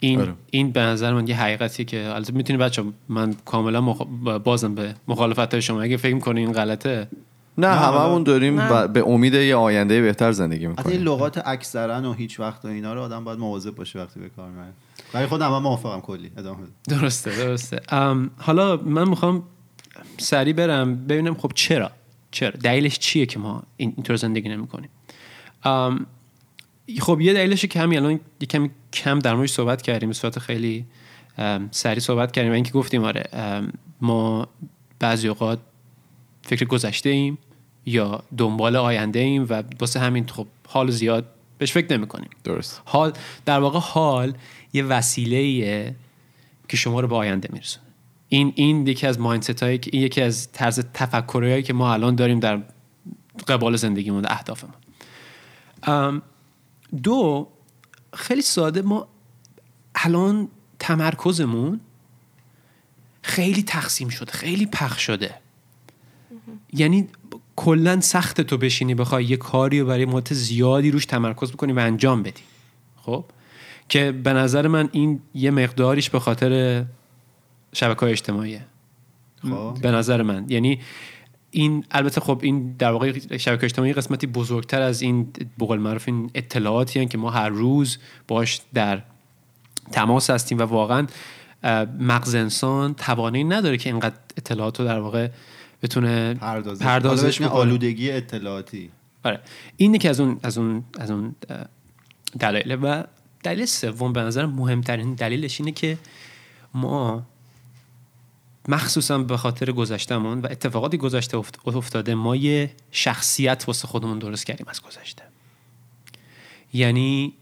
این 0.00 0.20
آره. 0.20 0.34
این 0.50 0.70
به 0.70 0.80
نظر 0.80 1.12
من 1.14 1.28
یه 1.28 1.36
حقیقتیه 1.40 1.84
که 1.84 2.14
البته 2.14 2.32
می‌تونی 2.32 2.58
بچه 2.58 2.84
من 3.08 3.34
کاملا 3.44 3.80
مخ... 3.80 4.02
بازم 4.44 4.74
به 4.74 4.94
مخالفت 5.08 5.60
شما 5.60 5.82
اگه 5.82 5.96
فکر 5.96 6.14
می‌کنی 6.14 6.40
این 6.40 6.52
غلطه 6.52 7.08
نه 7.58 7.66
هممون 7.66 8.22
داریم 8.22 8.60
نه. 8.60 8.68
ب- 8.68 8.92
به 8.92 9.08
امید 9.08 9.34
یه 9.34 9.56
آینده 9.56 10.00
بهتر 10.00 10.32
زندگی 10.32 10.66
حتی 10.66 10.88
این 10.88 10.98
می‌کنیم 10.98 11.14
لغات 11.14 11.42
اکثرا 11.46 12.10
و 12.10 12.14
هیچ 12.14 12.40
وقت 12.40 12.64
و 12.64 12.68
اینا 12.68 12.94
رو 12.94 13.00
آدم 13.00 13.24
باید 13.24 13.38
مواظب 13.38 13.74
باشه 13.74 13.98
وقتی 13.98 14.20
به 14.20 14.28
کار 14.28 14.50
می‌بره. 14.50 14.72
ولی 15.14 15.26
خودم 15.26 15.54
هم 15.54 15.62
موافقم 15.62 16.00
کلی 16.00 16.30
ادامه 16.36 16.58
درسته 16.88 17.36
درسته. 17.36 17.80
حالا 18.36 18.76
من 18.76 19.08
می‌خوام 19.08 19.42
سریع 20.18 20.52
برم 20.54 21.06
ببینم 21.06 21.34
خب 21.34 21.52
چرا؟ 21.54 21.90
چرا؟ 22.32 22.50
دلیلش 22.50 22.98
چیه 22.98 23.26
که 23.26 23.38
ما 23.38 23.62
این 23.76 23.92
اینطور 23.96 24.16
زندگی 24.16 24.48
نمی‌کنیم؟ 24.48 24.90
خب 27.00 27.20
یه 27.20 27.32
دلیلش 27.32 27.64
که 27.64 27.80
همین 27.80 27.98
الان 27.98 28.20
یه 28.40 28.46
کمی 28.46 28.70
کم 28.92 29.18
در 29.18 29.34
موردش 29.34 29.50
صحبت 29.50 29.82
کردیم 29.82 30.08
به 30.08 30.14
صورت 30.14 30.38
خیلی 30.38 30.86
ام، 31.38 31.68
سریع 31.70 31.98
صحبت 31.98 32.32
کردیم 32.32 32.50
و 32.50 32.54
اینکه 32.54 32.72
گفتیم 32.72 33.04
آره 33.04 33.30
ما 34.00 34.48
بعضی 34.98 35.28
اوقات 35.28 35.58
فکر 36.42 36.64
گذشته 36.64 37.10
ایم 37.10 37.38
یا 37.86 38.22
دنبال 38.36 38.76
آینده 38.76 39.18
ایم 39.18 39.46
و 39.48 39.62
واسه 39.80 40.00
همین 40.00 40.26
خب 40.26 40.46
حال 40.68 40.90
زیاد 40.90 41.24
بهش 41.58 41.72
فکر 41.72 41.96
نمی 41.96 42.06
کنیم 42.06 42.30
درست. 42.44 42.82
حال 42.84 43.12
در 43.44 43.60
واقع 43.60 43.78
حال 43.78 44.34
یه 44.72 44.84
وسیله 44.84 45.94
که 46.68 46.76
شما 46.76 47.00
رو 47.00 47.08
به 47.08 47.16
آینده 47.16 47.48
میرسونه. 47.52 47.86
این 48.32 48.52
این 48.56 48.86
یکی 48.86 49.06
از 49.06 49.20
مایندست 49.20 49.62
هایی 49.62 49.78
که 49.78 49.90
این 49.92 50.02
یکی 50.02 50.20
از 50.20 50.52
طرز 50.52 50.80
تفکرهایی 50.94 51.62
که 51.62 51.72
ما 51.72 51.92
الان 51.92 52.14
داریم 52.14 52.40
در 52.40 52.62
قبال 53.48 53.76
زندگیمون 53.76 54.26
اهدافمون. 54.26 54.74
دو 57.02 57.48
خیلی 58.14 58.42
ساده 58.42 58.82
ما 58.82 59.08
الان 59.94 60.48
تمرکزمون 60.78 61.80
خیلی 63.22 63.62
تقسیم 63.62 64.08
شده 64.08 64.32
خیلی 64.32 64.66
پخش 64.66 65.02
شده. 65.02 65.34
یعنی 66.72 67.08
کلا 67.56 68.00
سخت 68.00 68.40
تو 68.40 68.58
بشینی 68.58 68.94
بخوای 68.94 69.24
یه 69.24 69.36
کاری 69.36 69.80
رو 69.80 69.86
برای 69.86 70.04
مدت 70.04 70.34
زیادی 70.34 70.90
روش 70.90 71.06
تمرکز 71.06 71.52
بکنی 71.52 71.72
و 71.72 71.78
انجام 71.78 72.22
بدی. 72.22 72.42
خب؟ 72.96 73.24
که 73.88 74.12
به 74.12 74.32
نظر 74.32 74.68
من 74.68 74.88
این 74.92 75.20
یه 75.34 75.50
مقداریش 75.50 76.10
به 76.10 76.20
خاطر 76.20 76.84
شبکه 77.72 78.00
های 78.00 78.12
اجتماعیه 78.12 78.64
خب. 79.42 79.76
به 79.82 79.90
نظر 79.90 80.22
من. 80.22 80.46
یعنی 80.48 80.80
این 81.50 81.84
البته 81.90 82.20
خب 82.20 82.40
این 82.42 82.72
در 82.72 82.92
واقع 82.92 83.36
شبکه 83.38 83.64
اجتماعی 83.64 83.92
قسمتی 83.92 84.26
بزرگتر 84.26 84.82
از 84.82 85.02
این 85.02 85.32
بقول 85.60 85.78
معروف 85.78 86.08
این 86.08 86.30
اطلاعاتی 86.34 87.00
هن 87.00 87.08
که 87.08 87.18
ما 87.18 87.30
هر 87.30 87.48
روز 87.48 87.98
باش 88.28 88.60
در 88.74 89.02
تماس 89.92 90.30
هستیم 90.30 90.58
و 90.58 90.62
واقعا 90.62 91.06
مغز 91.98 92.34
انسان 92.34 92.94
توانایی 92.94 93.44
نداره 93.44 93.76
که 93.78 93.90
اینقدر 93.90 94.14
اطلاعات 94.36 94.80
رو 94.80 94.86
در 94.86 95.00
واقع 95.00 95.28
بتونه 95.82 96.34
پردازش 96.34 96.84
پردازش. 96.84 97.42
آلودگی 97.42 98.10
اطلاعاتی. 98.10 98.90
آره. 99.24 99.40
این 99.76 99.98
که 99.98 100.10
از 100.10 100.20
اون 100.20 100.40
از 100.42 100.58
اون 100.58 100.84
از 100.98 101.10
اون 101.10 101.34
دلایل. 102.38 102.78
و 102.82 103.04
دلیل 103.42 103.66
سوم 103.66 104.12
به 104.12 104.20
نظر 104.20 104.46
مهمترین 104.46 105.14
دلیلش 105.14 105.60
اینه 105.60 105.72
که 105.72 105.98
ما 106.74 107.22
مخصوصا 108.68 109.18
به 109.18 109.36
خاطر 109.36 109.72
گذشتمون 109.72 110.40
و 110.40 110.46
اتفاقاتی 110.50 110.96
گذشته 110.96 111.36
افت- 111.36 111.68
افتاده 111.68 112.14
ما 112.14 112.36
یه 112.36 112.70
شخصیت 112.90 113.64
واسه 113.66 113.88
خودمون 113.88 114.18
درست 114.18 114.46
کردیم 114.46 114.66
از 114.68 114.82
گذشته. 114.82 115.22
یعنی 116.72 117.32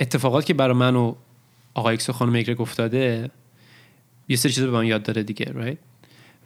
اتفاقاتی 0.00 0.46
که 0.46 0.54
برای 0.54 0.76
من 0.76 0.96
و 0.96 1.14
آقای 1.74 1.88
ایکس 1.88 2.10
و 2.10 2.12
خانم 2.12 2.32
ایگرگ 2.34 2.60
افتاده 2.60 3.30
یه 4.28 4.36
سری 4.36 4.52
چیزا 4.52 4.66
به 4.66 4.72
من 4.72 4.86
یاد 4.86 5.02
داده 5.02 5.22
دیگه 5.22 5.44
right? 5.44 5.76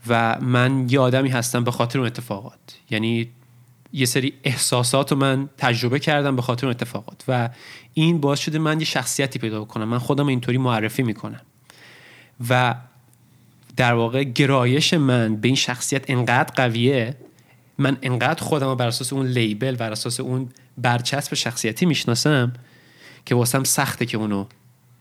و 0.06 0.40
من 0.40 0.88
یه 0.88 1.00
آدمی 1.00 1.28
هستم 1.28 1.64
به 1.64 1.70
خاطر 1.70 1.98
اون 1.98 2.06
اتفاقات. 2.06 2.78
یعنی 2.90 3.30
یه 3.92 4.06
سری 4.06 4.34
احساسات 4.44 5.12
رو 5.12 5.18
من 5.18 5.48
تجربه 5.58 5.98
کردم 5.98 6.36
به 6.36 6.42
خاطر 6.42 6.66
اون 6.66 6.70
اتفاقات. 6.70 7.24
و 7.28 7.50
این 7.94 8.20
باعث 8.20 8.40
شده 8.40 8.58
من 8.58 8.80
یه 8.80 8.86
شخصیتی 8.86 9.38
پیدا 9.38 9.64
کنم 9.64 9.88
من 9.88 9.98
خودم 9.98 10.26
اینطوری 10.26 10.58
معرفی 10.58 11.02
می‌کنم. 11.02 11.40
و 12.48 12.74
در 13.76 13.94
واقع 13.94 14.24
گرایش 14.24 14.94
من 14.94 15.36
به 15.36 15.48
این 15.48 15.56
شخصیت 15.56 16.10
انقدر 16.10 16.52
قویه 16.54 17.16
من 17.78 17.98
انقدر 18.02 18.42
خودم 18.42 18.66
رو 18.66 18.74
بر 18.74 18.86
اساس 18.86 19.12
اون 19.12 19.26
لیبل 19.26 19.76
بر 19.76 19.92
اساس 19.92 20.20
اون 20.20 20.48
برچسب 20.78 21.34
شخصیتی 21.34 21.86
می‌شناسم 21.86 22.52
که 23.26 23.34
واسم 23.34 23.64
سخته 23.64 24.06
که 24.06 24.16
اونو 24.16 24.46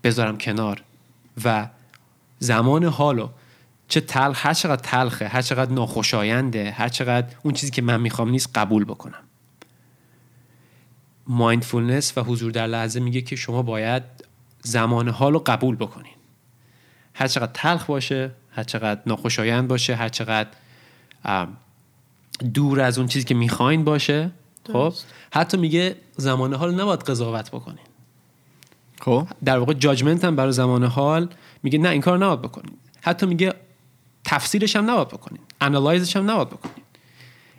بذارم 0.04 0.38
کنار. 0.38 0.84
و 1.44 1.70
زمان 2.40 2.84
حالو 2.84 3.30
چه 3.88 4.02
تلخ 4.02 4.46
هر 4.46 4.54
چقدر 4.54 4.82
تلخه 4.82 5.28
هر 5.28 5.42
چقدر 5.42 5.72
ناخوشاینده 5.72 6.72
هر 6.72 6.90
چقدر 6.90 7.36
اون 7.44 7.54
چیزی 7.54 7.72
که 7.72 7.82
من 7.82 8.02
می‌خوام 8.02 8.30
نیست 8.30 8.50
قبول 8.56 8.86
بکنم. 8.86 9.24
مایندفولنس 11.28 12.18
و 12.18 12.22
حضور 12.22 12.52
در 12.52 12.68
لحظه 12.68 13.00
میگه 13.00 13.22
که 13.22 13.36
شما 13.36 13.62
باید 13.62 14.04
زمان 14.62 15.10
حال 15.10 15.34
رو 15.34 15.44
قبول 15.46 15.76
بکنین. 15.76 16.17
هر 17.18 17.28
چقدر 17.28 17.52
تلخ 17.54 17.86
باشه 17.86 18.32
هر 18.52 18.64
چقدر 18.64 19.02
ناخوشایند 19.06 19.68
باشه 19.68 19.96
هر 19.96 20.10
چقدر 20.10 20.50
دور 22.54 22.82
از 22.82 22.98
اون 22.98 23.08
چیزی 23.08 23.26
که 23.26 23.36
می‌خواین 23.36 23.84
باشه 23.84 24.32
خب. 24.74 24.94
حتی 25.34 25.58
میگه 25.58 25.96
زمان 26.18 26.54
حال 26.54 26.82
نباید 26.82 27.00
قضاوت 27.00 27.52
بکنین. 27.52 27.86
خب؟ 29.02 29.28
در 29.46 29.60
واقع 29.60 29.74
جاجمنت 29.74 30.26
هم 30.26 30.36
برای 30.36 30.52
زمان 30.52 30.84
حال 30.84 31.30
میگه 31.64 31.80
نه 31.80 31.90
این 31.90 32.02
کار 32.02 32.18
نباید 32.18 32.42
بکنین. 32.42 32.74
حتی 33.02 33.26
میگه 33.26 33.54
تفسیرش 34.26 34.76
هم 34.76 34.92
نباید 34.92 35.08
بکنین. 35.08 35.42
انالایزش 35.62 36.16
هم 36.16 36.32
نباید 36.32 36.50
بکنین. 36.50 36.86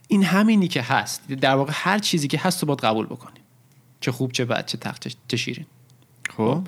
این 0.09 0.25
همینی 0.25 0.69
که 0.69 0.83
هست. 0.83 1.29
در 1.29 1.55
واقع 1.55 1.73
هر 1.75 1.99
چیزی 1.99 2.29
که 2.29 2.39
هست 2.39 2.63
رو 2.63 2.67
باید 2.67 2.81
قبول 2.81 3.07
بکنین. 3.07 3.43
چه 4.01 4.13
خوب 4.13 4.33
چه 4.33 4.45
بد 4.45 4.67
چه 4.67 4.79
تخت 4.79 5.09
چه 5.29 5.37
شیرین. 5.37 5.67
خب؟ 6.37 6.63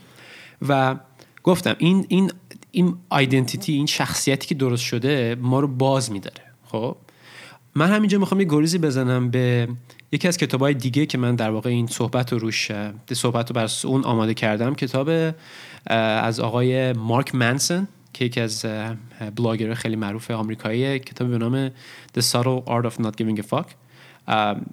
و 0.68 0.96
گفتم 1.42 1.76
این 1.78 2.06
این 2.08 2.32
این 2.72 2.94
آیدنتیتی 3.08 3.72
این 3.72 3.86
شخصیتی 3.86 4.46
که 4.46 4.54
درست 4.54 4.82
شده 4.82 5.36
ما 5.40 5.60
رو 5.60 5.68
باز 5.68 6.12
میداره. 6.12 6.42
خب؟ 6.66 6.96
من 7.74 7.90
همینجا 7.90 8.18
می‌خوام 8.18 8.40
یه 8.40 8.46
گریزی 8.50 8.78
بزنم 8.78 9.30
به 9.30 9.68
یکی 10.12 10.28
از 10.28 10.36
کتاب 10.36 10.60
های 10.60 10.74
دیگه 10.74 11.06
که 11.06 11.18
من 11.18 11.34
در 11.34 11.50
واقع 11.50 11.70
این 11.70 11.86
صحبت 11.86 12.32
رو 12.32 12.38
روش 12.38 12.72
صحبت 13.12 13.50
رو 13.50 13.54
بر 13.54 13.70
اون 13.84 14.04
آماده 14.04 14.34
کردم. 14.34 14.74
کتاب 14.74 15.32
از 15.86 16.40
آقای 16.40 16.92
مارک 16.92 17.34
منسون 17.34 17.88
که 18.12 18.24
یکی 18.24 18.40
از 18.40 18.66
بلاگر 19.36 19.74
خیلی 19.74 19.96
معروف 19.96 20.30
آمریکایی 20.30 20.98
کتاب 20.98 21.28
به 21.28 21.38
نام 21.38 21.68
The 22.18 22.22
Subtle 22.22 22.68
Art 22.68 22.92
of 22.92 23.02
Not 23.02 23.12
Giving 23.20 23.40
a 23.40 23.44
Fuck. 23.52 23.66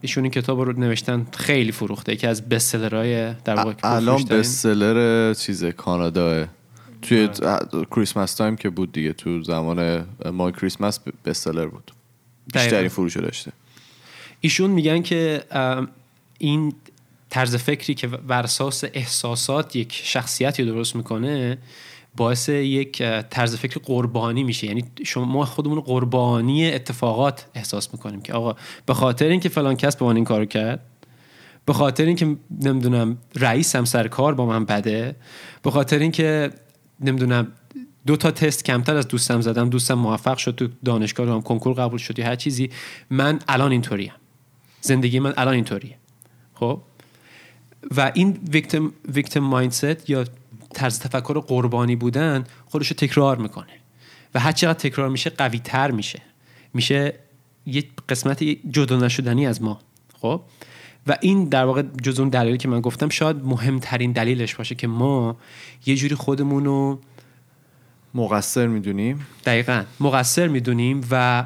ایشون 0.02 0.24
این 0.24 0.32
کتاب 0.32 0.62
رو 0.62 0.80
نوشتن 0.80 1.28
خیلی 1.34 1.72
فروخته. 1.72 2.14
یکی 2.14 2.28
از 2.28 2.50
bestseller 2.50 3.20
های 3.20 3.34
در 3.34 3.56
واقع 3.56 3.74
الان. 3.84 4.24
bestseller 4.24 5.34
چیز 5.34 5.66
کاناداه. 5.66 6.48
توی 7.02 7.30
Christmas 7.92 8.34
time 8.34 8.56
که 8.56 8.70
بود 8.70 8.92
دیگه 8.92 9.14
تو 9.14 9.44
زمان 9.44 10.08
ماه 10.32 10.52
کریسمس 10.52 11.00
بستسلر 11.26 11.66
بود. 11.66 11.92
بیشترین 12.54 12.88
فروش 12.88 13.16
رو 13.16 13.22
داشته. 13.22 13.52
ایشون 14.42 14.72
میگن 14.72 15.02
که 15.02 15.44
این 16.38 16.74
طرز 17.30 17.56
فکری 17.56 17.94
که 17.94 18.08
بر 18.08 18.44
اساس 18.44 18.84
احساسات 18.94 19.76
یک 19.76 20.02
شخصیتی 20.04 20.66
درست 20.66 20.96
می‌کنه 20.96 21.58
باعث 22.16 22.50
یک 22.50 22.98
طرز 23.30 23.56
فکر 23.56 23.80
قربانی 23.84 24.44
میشه. 24.44 24.68
یعنی 24.68 24.84
شما 25.06 25.26
ما 25.26 25.46
خودمون 25.46 25.80
قربانی 25.80 26.72
اتفاقات 26.72 27.46
احساس 27.56 27.94
می‌کنیم 27.94 28.22
که 28.22 28.34
آقا 28.34 28.56
به 28.86 28.94
خاطر 28.94 29.26
اینکه 29.26 29.50
فلان 29.50 29.76
کس 29.76 29.96
به 29.96 30.06
من 30.06 30.16
این 30.16 30.26
کارو 30.26 30.46
کرد 30.46 30.80
به 31.66 31.74
خاطر 31.74 32.06
اینکه 32.06 32.36
نمی‌دونم 32.62 33.18
رئیسم 33.36 33.86
سر 33.86 34.08
کار 34.08 34.34
با 34.34 34.46
من 34.46 34.66
بده 34.66 35.16
به 35.64 35.72
خاطر 35.72 36.00
اینکه 36.00 36.52
نمی‌دونم 37.02 37.48
دو 38.08 38.18
تا 38.18 38.32
تست 38.32 38.66
کمتر 38.66 38.96
از 38.96 39.08
دوستم 39.08 39.42
زدم 39.42 39.70
دوستم 39.70 39.94
موفق 39.94 40.38
شد 40.38 40.56
تو 40.56 40.68
دانشگاه 40.86 41.26
رو 41.26 41.34
هم 41.34 41.42
کنکور 41.42 41.74
قبول 41.74 42.00
شد 42.00 42.20
یا 42.20 42.26
هر 42.26 42.36
چیزی. 42.36 42.70
من 43.10 43.40
الان 43.48 43.72
اینطوریم. 43.72 44.12
زندگی 44.82 45.20
من 45.20 45.34
الان 45.38 45.54
اینطوریه. 45.54 45.98
خب؟ 46.54 46.82
و 47.98 48.12
این 48.16 48.40
ویکتیم 48.52 48.94
ویکتیم 49.14 49.44
مایندست 49.44 50.10
یا 50.10 50.26
طرز 50.74 51.00
تفکر 51.00 51.40
قربانی 51.40 51.96
بودن 51.96 52.44
خودش 52.66 52.88
رو 52.88 52.96
تکرار 52.96 53.38
می‌کنه. 53.38 53.74
و 54.36 54.40
هر 54.40 54.52
چقدر 54.52 54.80
تکرار 54.80 55.10
میشه 55.10 55.30
قوی 55.30 55.60
تر 55.60 55.92
میشه. 55.92 56.22
میشه 56.74 57.14
یه 57.66 57.84
قسمت 58.10 58.44
جدا 58.44 58.98
نشدنی 58.98 59.48
از 59.48 59.62
ما. 59.62 59.80
خب؟ 60.22 60.42
و 61.08 61.18
این 61.22 61.44
در 61.44 61.66
واقع 61.66 61.82
جز 62.04 62.20
اون 62.20 62.30
دلیلی 62.30 62.58
که 62.58 62.68
من 62.68 62.82
گفتم 62.82 63.10
شاید 63.10 63.46
مهمترین 63.46 64.12
دلیلش 64.12 64.56
باشه 64.56 64.76
که 64.76 64.88
ما 64.88 65.38
یه 65.86 65.96
جوری 65.96 66.16
خودمون 66.16 66.66
رو 66.66 67.00
مقصر 68.14 68.68
می‌دونیم. 68.68 69.28
دقیقا 69.46 69.84
مقصر 70.00 70.48
می‌دونیم 70.48 71.02
و 71.12 71.46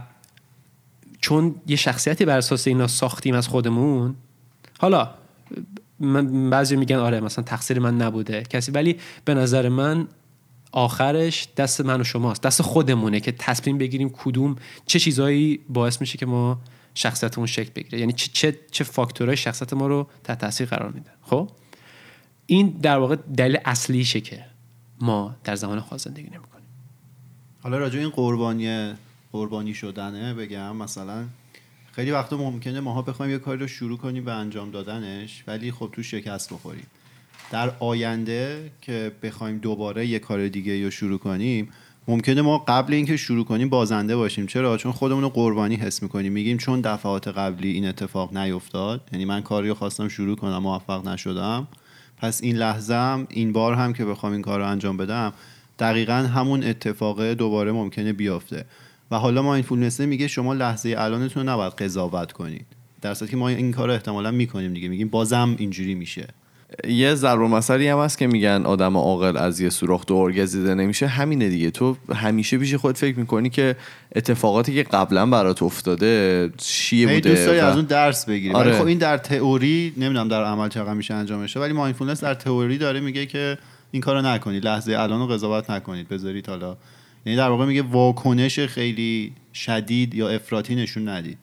چون 1.21 1.55
یه 1.67 1.75
شخصیتی 1.75 2.25
بر 2.25 2.37
اساس 2.37 2.67
اینا 2.67 2.87
ساختیم 2.87 3.35
از 3.35 3.47
خودمون 3.47 4.15
حالا 4.79 5.09
من 5.99 6.49
بعضی 6.49 6.75
میگن 6.75 6.95
آره 6.95 7.19
مثلا 7.19 7.43
تقصیر 7.43 7.79
من 7.79 7.97
نبوده 7.97 8.43
کسی 8.43 8.71
ولی 8.71 8.97
به 9.25 9.33
نظر 9.33 9.69
من 9.69 10.07
آخرش 10.71 11.47
دست 11.57 11.81
من 11.81 12.01
و 12.01 12.03
شماست 12.03 12.41
دست 12.41 12.61
خودمونه 12.61 13.19
که 13.19 13.31
تصمیم 13.31 13.77
بگیریم 13.77 14.09
کدوم 14.09 14.55
چه 14.85 14.99
چیزهایی 14.99 15.59
باعث 15.69 16.01
میشه 16.01 16.17
که 16.17 16.25
ما 16.25 16.59
شخصیتمون 16.93 17.47
شکل 17.47 17.71
بگیره. 17.75 17.99
یعنی 17.99 18.13
چه 18.13 18.29
چه, 18.33 18.59
چه 18.71 18.83
فاکتورهای 18.83 19.37
شخصیت 19.37 19.73
ما 19.73 19.87
رو 19.87 20.07
تحت 20.23 20.39
تاثیر 20.39 20.67
قرار 20.67 20.91
میده. 20.91 21.11
خب؟ 21.21 21.49
این 22.45 22.69
در 22.69 22.97
واقع 22.97 23.15
دلیل 23.15 23.57
اصلیشه 23.65 24.21
که 24.21 24.45
ما 25.01 25.35
در 25.43 25.55
زمان 25.55 25.79
خاص 25.79 26.03
زندگی 26.03 26.23
نمی‌کنیم. 26.27 26.67
حالا 27.61 27.77
راجع 27.77 27.99
این 27.99 28.09
قربانی 28.09 28.93
قربانی 29.31 29.73
شدنه 29.73 30.33
بگم 30.33 30.75
مثلا 30.75 31.25
خیلی 31.91 32.11
وقتا 32.11 32.37
ممکنه 32.37 32.79
ماها 32.79 33.01
بخوایم 33.01 33.31
یه 33.31 33.37
کاری 33.37 33.59
رو 33.59 33.67
شروع 33.67 33.97
کنیم 33.97 34.25
به 34.25 34.31
انجام 34.33 34.71
دادنش 34.71 35.43
ولی 35.47 35.71
خب 35.71 35.89
تو 35.93 36.03
شکست 36.03 36.53
بخوریم. 36.53 36.87
در 37.51 37.73
آینده 37.79 38.71
که 38.81 39.11
بخوایم 39.23 39.57
دوباره 39.57 40.07
یه 40.07 40.19
کار 40.19 40.47
دیگه 40.47 40.83
رو 40.83 40.91
شروع 40.91 41.19
کنیم 41.19 41.71
ممکنه 42.07 42.41
ما 42.41 42.57
قبل 42.57 42.93
اینکه 42.93 43.17
شروع 43.17 43.45
کنیم 43.45 43.69
بازنده 43.69 44.15
باشیم. 44.15 44.47
چرا؟ 44.47 44.77
چون 44.77 44.91
خودمون 44.91 45.23
رو 45.23 45.29
قربانی 45.29 45.75
حس 45.75 46.03
می‌کنیم. 46.03 46.31
میگیم 46.31 46.57
چون 46.57 46.81
دفعات 46.81 47.27
قبلی 47.27 47.71
این 47.71 47.87
اتفاق 47.87 48.37
نیفتاد 48.37 49.01
یعنی 49.11 49.25
من 49.25 49.41
کاری 49.41 49.67
رو 49.67 49.75
خواستم 49.75 50.07
شروع 50.07 50.35
کنم 50.35 50.57
موفق 50.57 51.07
نشدم. 51.07 51.67
پس 52.17 52.43
این 52.43 52.55
لحظه 52.55 52.93
هم 52.93 53.27
این 53.29 53.51
بار 53.51 53.73
هم 53.73 53.93
که 53.93 54.05
بخوام 54.05 54.33
این 54.33 54.41
کار 54.41 54.59
رو 54.59 54.67
انجام 54.67 54.97
بدم 54.97 55.33
دقیقا 55.79 56.13
همون 56.13 56.63
اتفاق 56.63 57.23
دوباره 57.23 57.71
ممکنه 57.71 58.13
بیافته 58.13 58.65
و 59.11 59.15
حالا 59.15 59.41
ما 59.41 59.55
این 59.55 59.63
فولنسه 59.63 60.05
میگه 60.05 60.27
شما 60.27 60.53
لحظه 60.53 60.95
الانتون 60.97 61.47
رو 61.47 61.53
نباید 61.53 61.73
قضاوت 61.73 62.31
کنید. 62.31 62.65
در 63.01 63.13
که 63.13 63.37
ما 63.37 63.49
این 63.49 63.71
کار 63.71 63.87
رو 63.87 63.93
احتمالا 63.93 64.31
می‌کنیم 64.31 64.73
دیگه. 64.73 64.87
میگیم 64.87 65.07
بازم 65.07 65.55
اینجوری 65.57 65.95
میشه. 65.95 66.27
یه 66.87 67.15
ضرب 67.15 67.39
مسئله 67.39 67.93
هم 67.93 67.99
هست 67.99 68.17
که 68.17 68.27
میگن 68.27 68.61
آدم 68.65 68.97
عاقل 68.97 69.37
از 69.37 69.59
یه 69.59 69.69
سوراخ 69.69 70.05
دور 70.05 70.33
گزیده 70.33 70.75
نمیشه. 70.75 71.07
همینه 71.07 71.49
دیگه. 71.49 71.71
تو 71.71 71.97
همیشه 72.15 72.57
پیش 72.57 72.75
خود 72.75 72.97
فکر 72.97 73.19
می‌کنی 73.19 73.49
که 73.49 73.75
اتفاقاتی 74.15 74.73
که 74.73 74.83
قبلا 74.83 75.25
برات 75.25 75.63
افتاده 75.63 76.49
چیه 76.57 77.07
بوده 77.07 77.29
دوست 77.29 77.45
داری 77.45 77.59
از 77.59 77.75
اون 77.75 77.85
درس 77.85 78.25
بگیری. 78.25 78.53
آره. 78.53 78.73
خب 78.73 78.85
این 78.85 78.97
در 78.97 79.17
تئوری 79.17 79.93
نمی‌دونم 79.97 80.27
در 80.27 80.43
عمل 80.43 80.69
چقدر 80.69 80.93
میشه 80.93 81.13
انجام 81.13 81.41
میشه 81.41 81.59
ولی 81.59 81.73
مایندفولنس 81.73 82.23
در 82.23 82.33
تئوری 82.33 82.77
داره 82.77 82.99
میگه 82.99 83.25
که 83.25 83.57
این 83.91 84.01
کارو 84.01 84.21
نکنید 84.21 84.65
لحظه 84.65 84.91
الان 84.99 85.19
رو 85.19 85.27
قضاوت 85.27 85.69
نکنید 85.69 86.07
بذارید 86.07 86.49
حالا. 86.49 86.77
یعنی 87.25 87.37
در 87.37 87.49
واقع 87.49 87.65
میگه 87.65 87.81
واکنش 87.81 88.59
خیلی 88.59 89.33
شدید 89.53 90.15
یا 90.15 90.29
افراطی 90.29 90.75
نشون 90.75 91.09
ندید. 91.09 91.37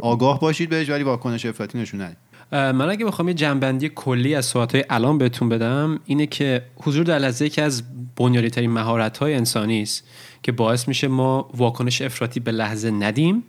آگاه 0.00 0.40
باشید 0.40 0.68
بهش 0.70 0.88
ولی 0.88 1.02
واکنش 1.02 1.46
افراطی 1.46 1.78
نشون 1.78 2.00
ندید. 2.00 2.29
من 2.52 2.90
اگه 2.90 3.06
بخوام 3.06 3.28
یه 3.28 3.34
جنبندی 3.34 3.88
کلی 3.94 4.34
از 4.34 4.52
های 4.52 4.84
الان 4.90 5.18
بهتون 5.18 5.48
بدم 5.48 6.00
اینه 6.04 6.26
که 6.26 6.62
حضور 6.76 7.04
در 7.04 7.18
لحظه 7.18 7.44
یکی 7.44 7.60
از 7.60 7.82
بنیادی 8.16 8.50
ترین 8.50 8.70
مهارت 8.70 9.18
های 9.18 9.34
انسانی 9.34 9.82
است 9.82 10.04
که 10.42 10.52
باعث 10.52 10.88
میشه 10.88 11.08
ما 11.08 11.50
واکنش 11.54 12.02
افراطی 12.02 12.40
به 12.40 12.52
لحظه 12.52 12.90
ندیم 12.90 13.42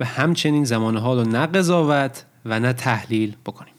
و 0.00 0.04
همچنین 0.04 0.64
زمان 0.64 0.96
حال 0.96 1.18
رو 1.18 1.30
نه 1.30 1.46
قضاوت 1.46 2.24
و 2.44 2.60
نه 2.60 2.72
تحلیل 2.72 3.36
بکنیم. 3.46 3.72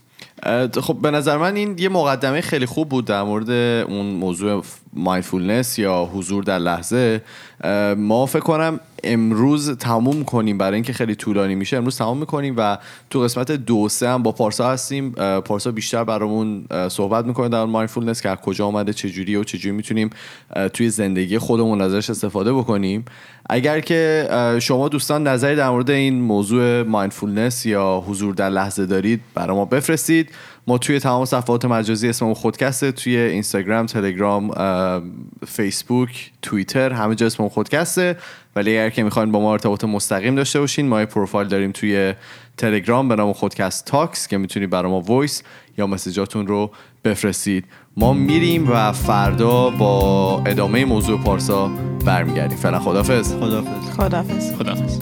خب 0.82 0.98
به 1.02 1.12
نظر 1.12 1.38
من 1.38 1.56
این 1.56 1.78
یه 1.78 1.90
مقدمه 1.90 2.42
خیلی 2.42 2.66
خوب 2.66 2.90
بود 2.90 3.06
در 3.06 3.24
مورد 3.24 3.50
اون 3.90 4.06
موضوع 4.06 4.64
mindfulness 4.94 5.80
یا 5.80 6.10
حضور 6.14 6.44
در 6.44 6.60
لحظه 6.60 7.22
ما 7.98 8.26
فکر 8.26 8.40
کنم 8.40 8.80
امروز 9.04 9.78
تموم 9.78 10.24
کنیم. 10.24 10.58
برای 10.58 10.74
اینکه 10.74 10.94
خیلی 10.94 11.16
طولانی 11.16 11.56
میشه 11.56 11.78
امروز 11.78 11.98
تموم 11.98 12.18
می‌کنیم 12.18 12.54
و 12.58 12.78
تو 13.10 13.20
قسمت 13.20 13.52
دو 13.52 13.90
سه 13.90 14.10
هم 14.10 14.24
با 14.24 14.32
پارسا 14.32 14.70
هستیم. 14.70 15.12
پارسا 15.40 15.72
بیشتر 15.72 16.04
برامون 16.04 16.66
صحبت 16.90 17.26
می‌کنه 17.26 17.50
در 17.50 17.66
mindfulness 17.66 18.22
که 18.22 18.30
از 18.30 18.38
کجا 18.38 18.66
آمده 18.66 18.94
چجوری 18.94 19.36
و 19.36 19.44
چجوری 19.44 19.76
می‌تونیم 19.76 20.10
توی 20.74 20.90
زندگی 20.90 21.38
خودمون 21.38 21.82
ازش 21.82 22.10
استفاده 22.10 22.54
بکنیم. 22.54 23.06
اگر 23.50 23.80
که 23.80 24.28
شما 24.62 24.90
دوستان 24.90 25.28
نظری 25.28 25.56
در 25.56 25.70
مورد 25.70 25.90
این 25.90 26.22
موضوع 26.22 26.84
mindfulness 26.84 27.66
یا 27.66 28.04
حضور 28.08 28.34
در 28.34 28.50
لحظه 28.50 28.86
دارید 28.86 29.22
برای 29.34 29.56
ما 29.56 29.66
بفرستید. 29.66 30.30
ما 30.68 30.78
توی 30.78 31.00
تمام 31.00 31.26
صفحات 31.26 31.66
مجازی 31.66 32.10
اسممون 32.10 32.34
خودکسته 32.34 32.92
توی 32.92 33.18
اینستاگرام 33.18 33.86
تلگرام 33.86 34.52
فیسبوک 35.48 36.32
توییتر 36.42 36.94
همه 36.94 37.16
جا 37.16 37.26
اسممون 37.26 37.50
خودکسته. 37.50 38.18
ولی 38.56 38.78
اگر 38.78 38.90
که 38.90 39.04
می‌خواین 39.04 39.32
با 39.32 39.40
ما 39.40 39.52
ارتباط 39.52 39.84
مستقیم 39.84 40.36
داشته 40.36 40.60
باشین 40.60 40.88
ما 40.88 41.00
یه 41.00 41.06
پروفایل 41.06 41.48
داریم 41.48 41.72
توی 41.72 42.14
تلگرام 42.58 43.08
به 43.08 43.16
نام 43.16 43.34
خودکست 43.34 43.86
تاکس 43.86 44.28
که 44.28 44.38
می‌تونید 44.38 44.70
برای 44.70 44.92
ما 44.92 45.02
voice 45.02 45.44
یا 45.78 45.88
message 45.88 46.30
اتون 46.30 46.48
رو 46.48 46.72
بفرستید. 47.04 47.66
ما 47.98 48.14
میریم 48.14 48.72
و 48.72 48.92
فردا 48.92 49.70
با 49.70 50.44
ادامه 50.46 50.86
موضوع 50.86 51.22
پارسا 51.22 51.68
برمیگردیم. 52.06 52.58
فعلا 52.58 52.80
خدافظ 52.80 53.34
خدافظ 53.34 53.92
خدافظ 53.98 54.54
خدافظ 54.54 55.00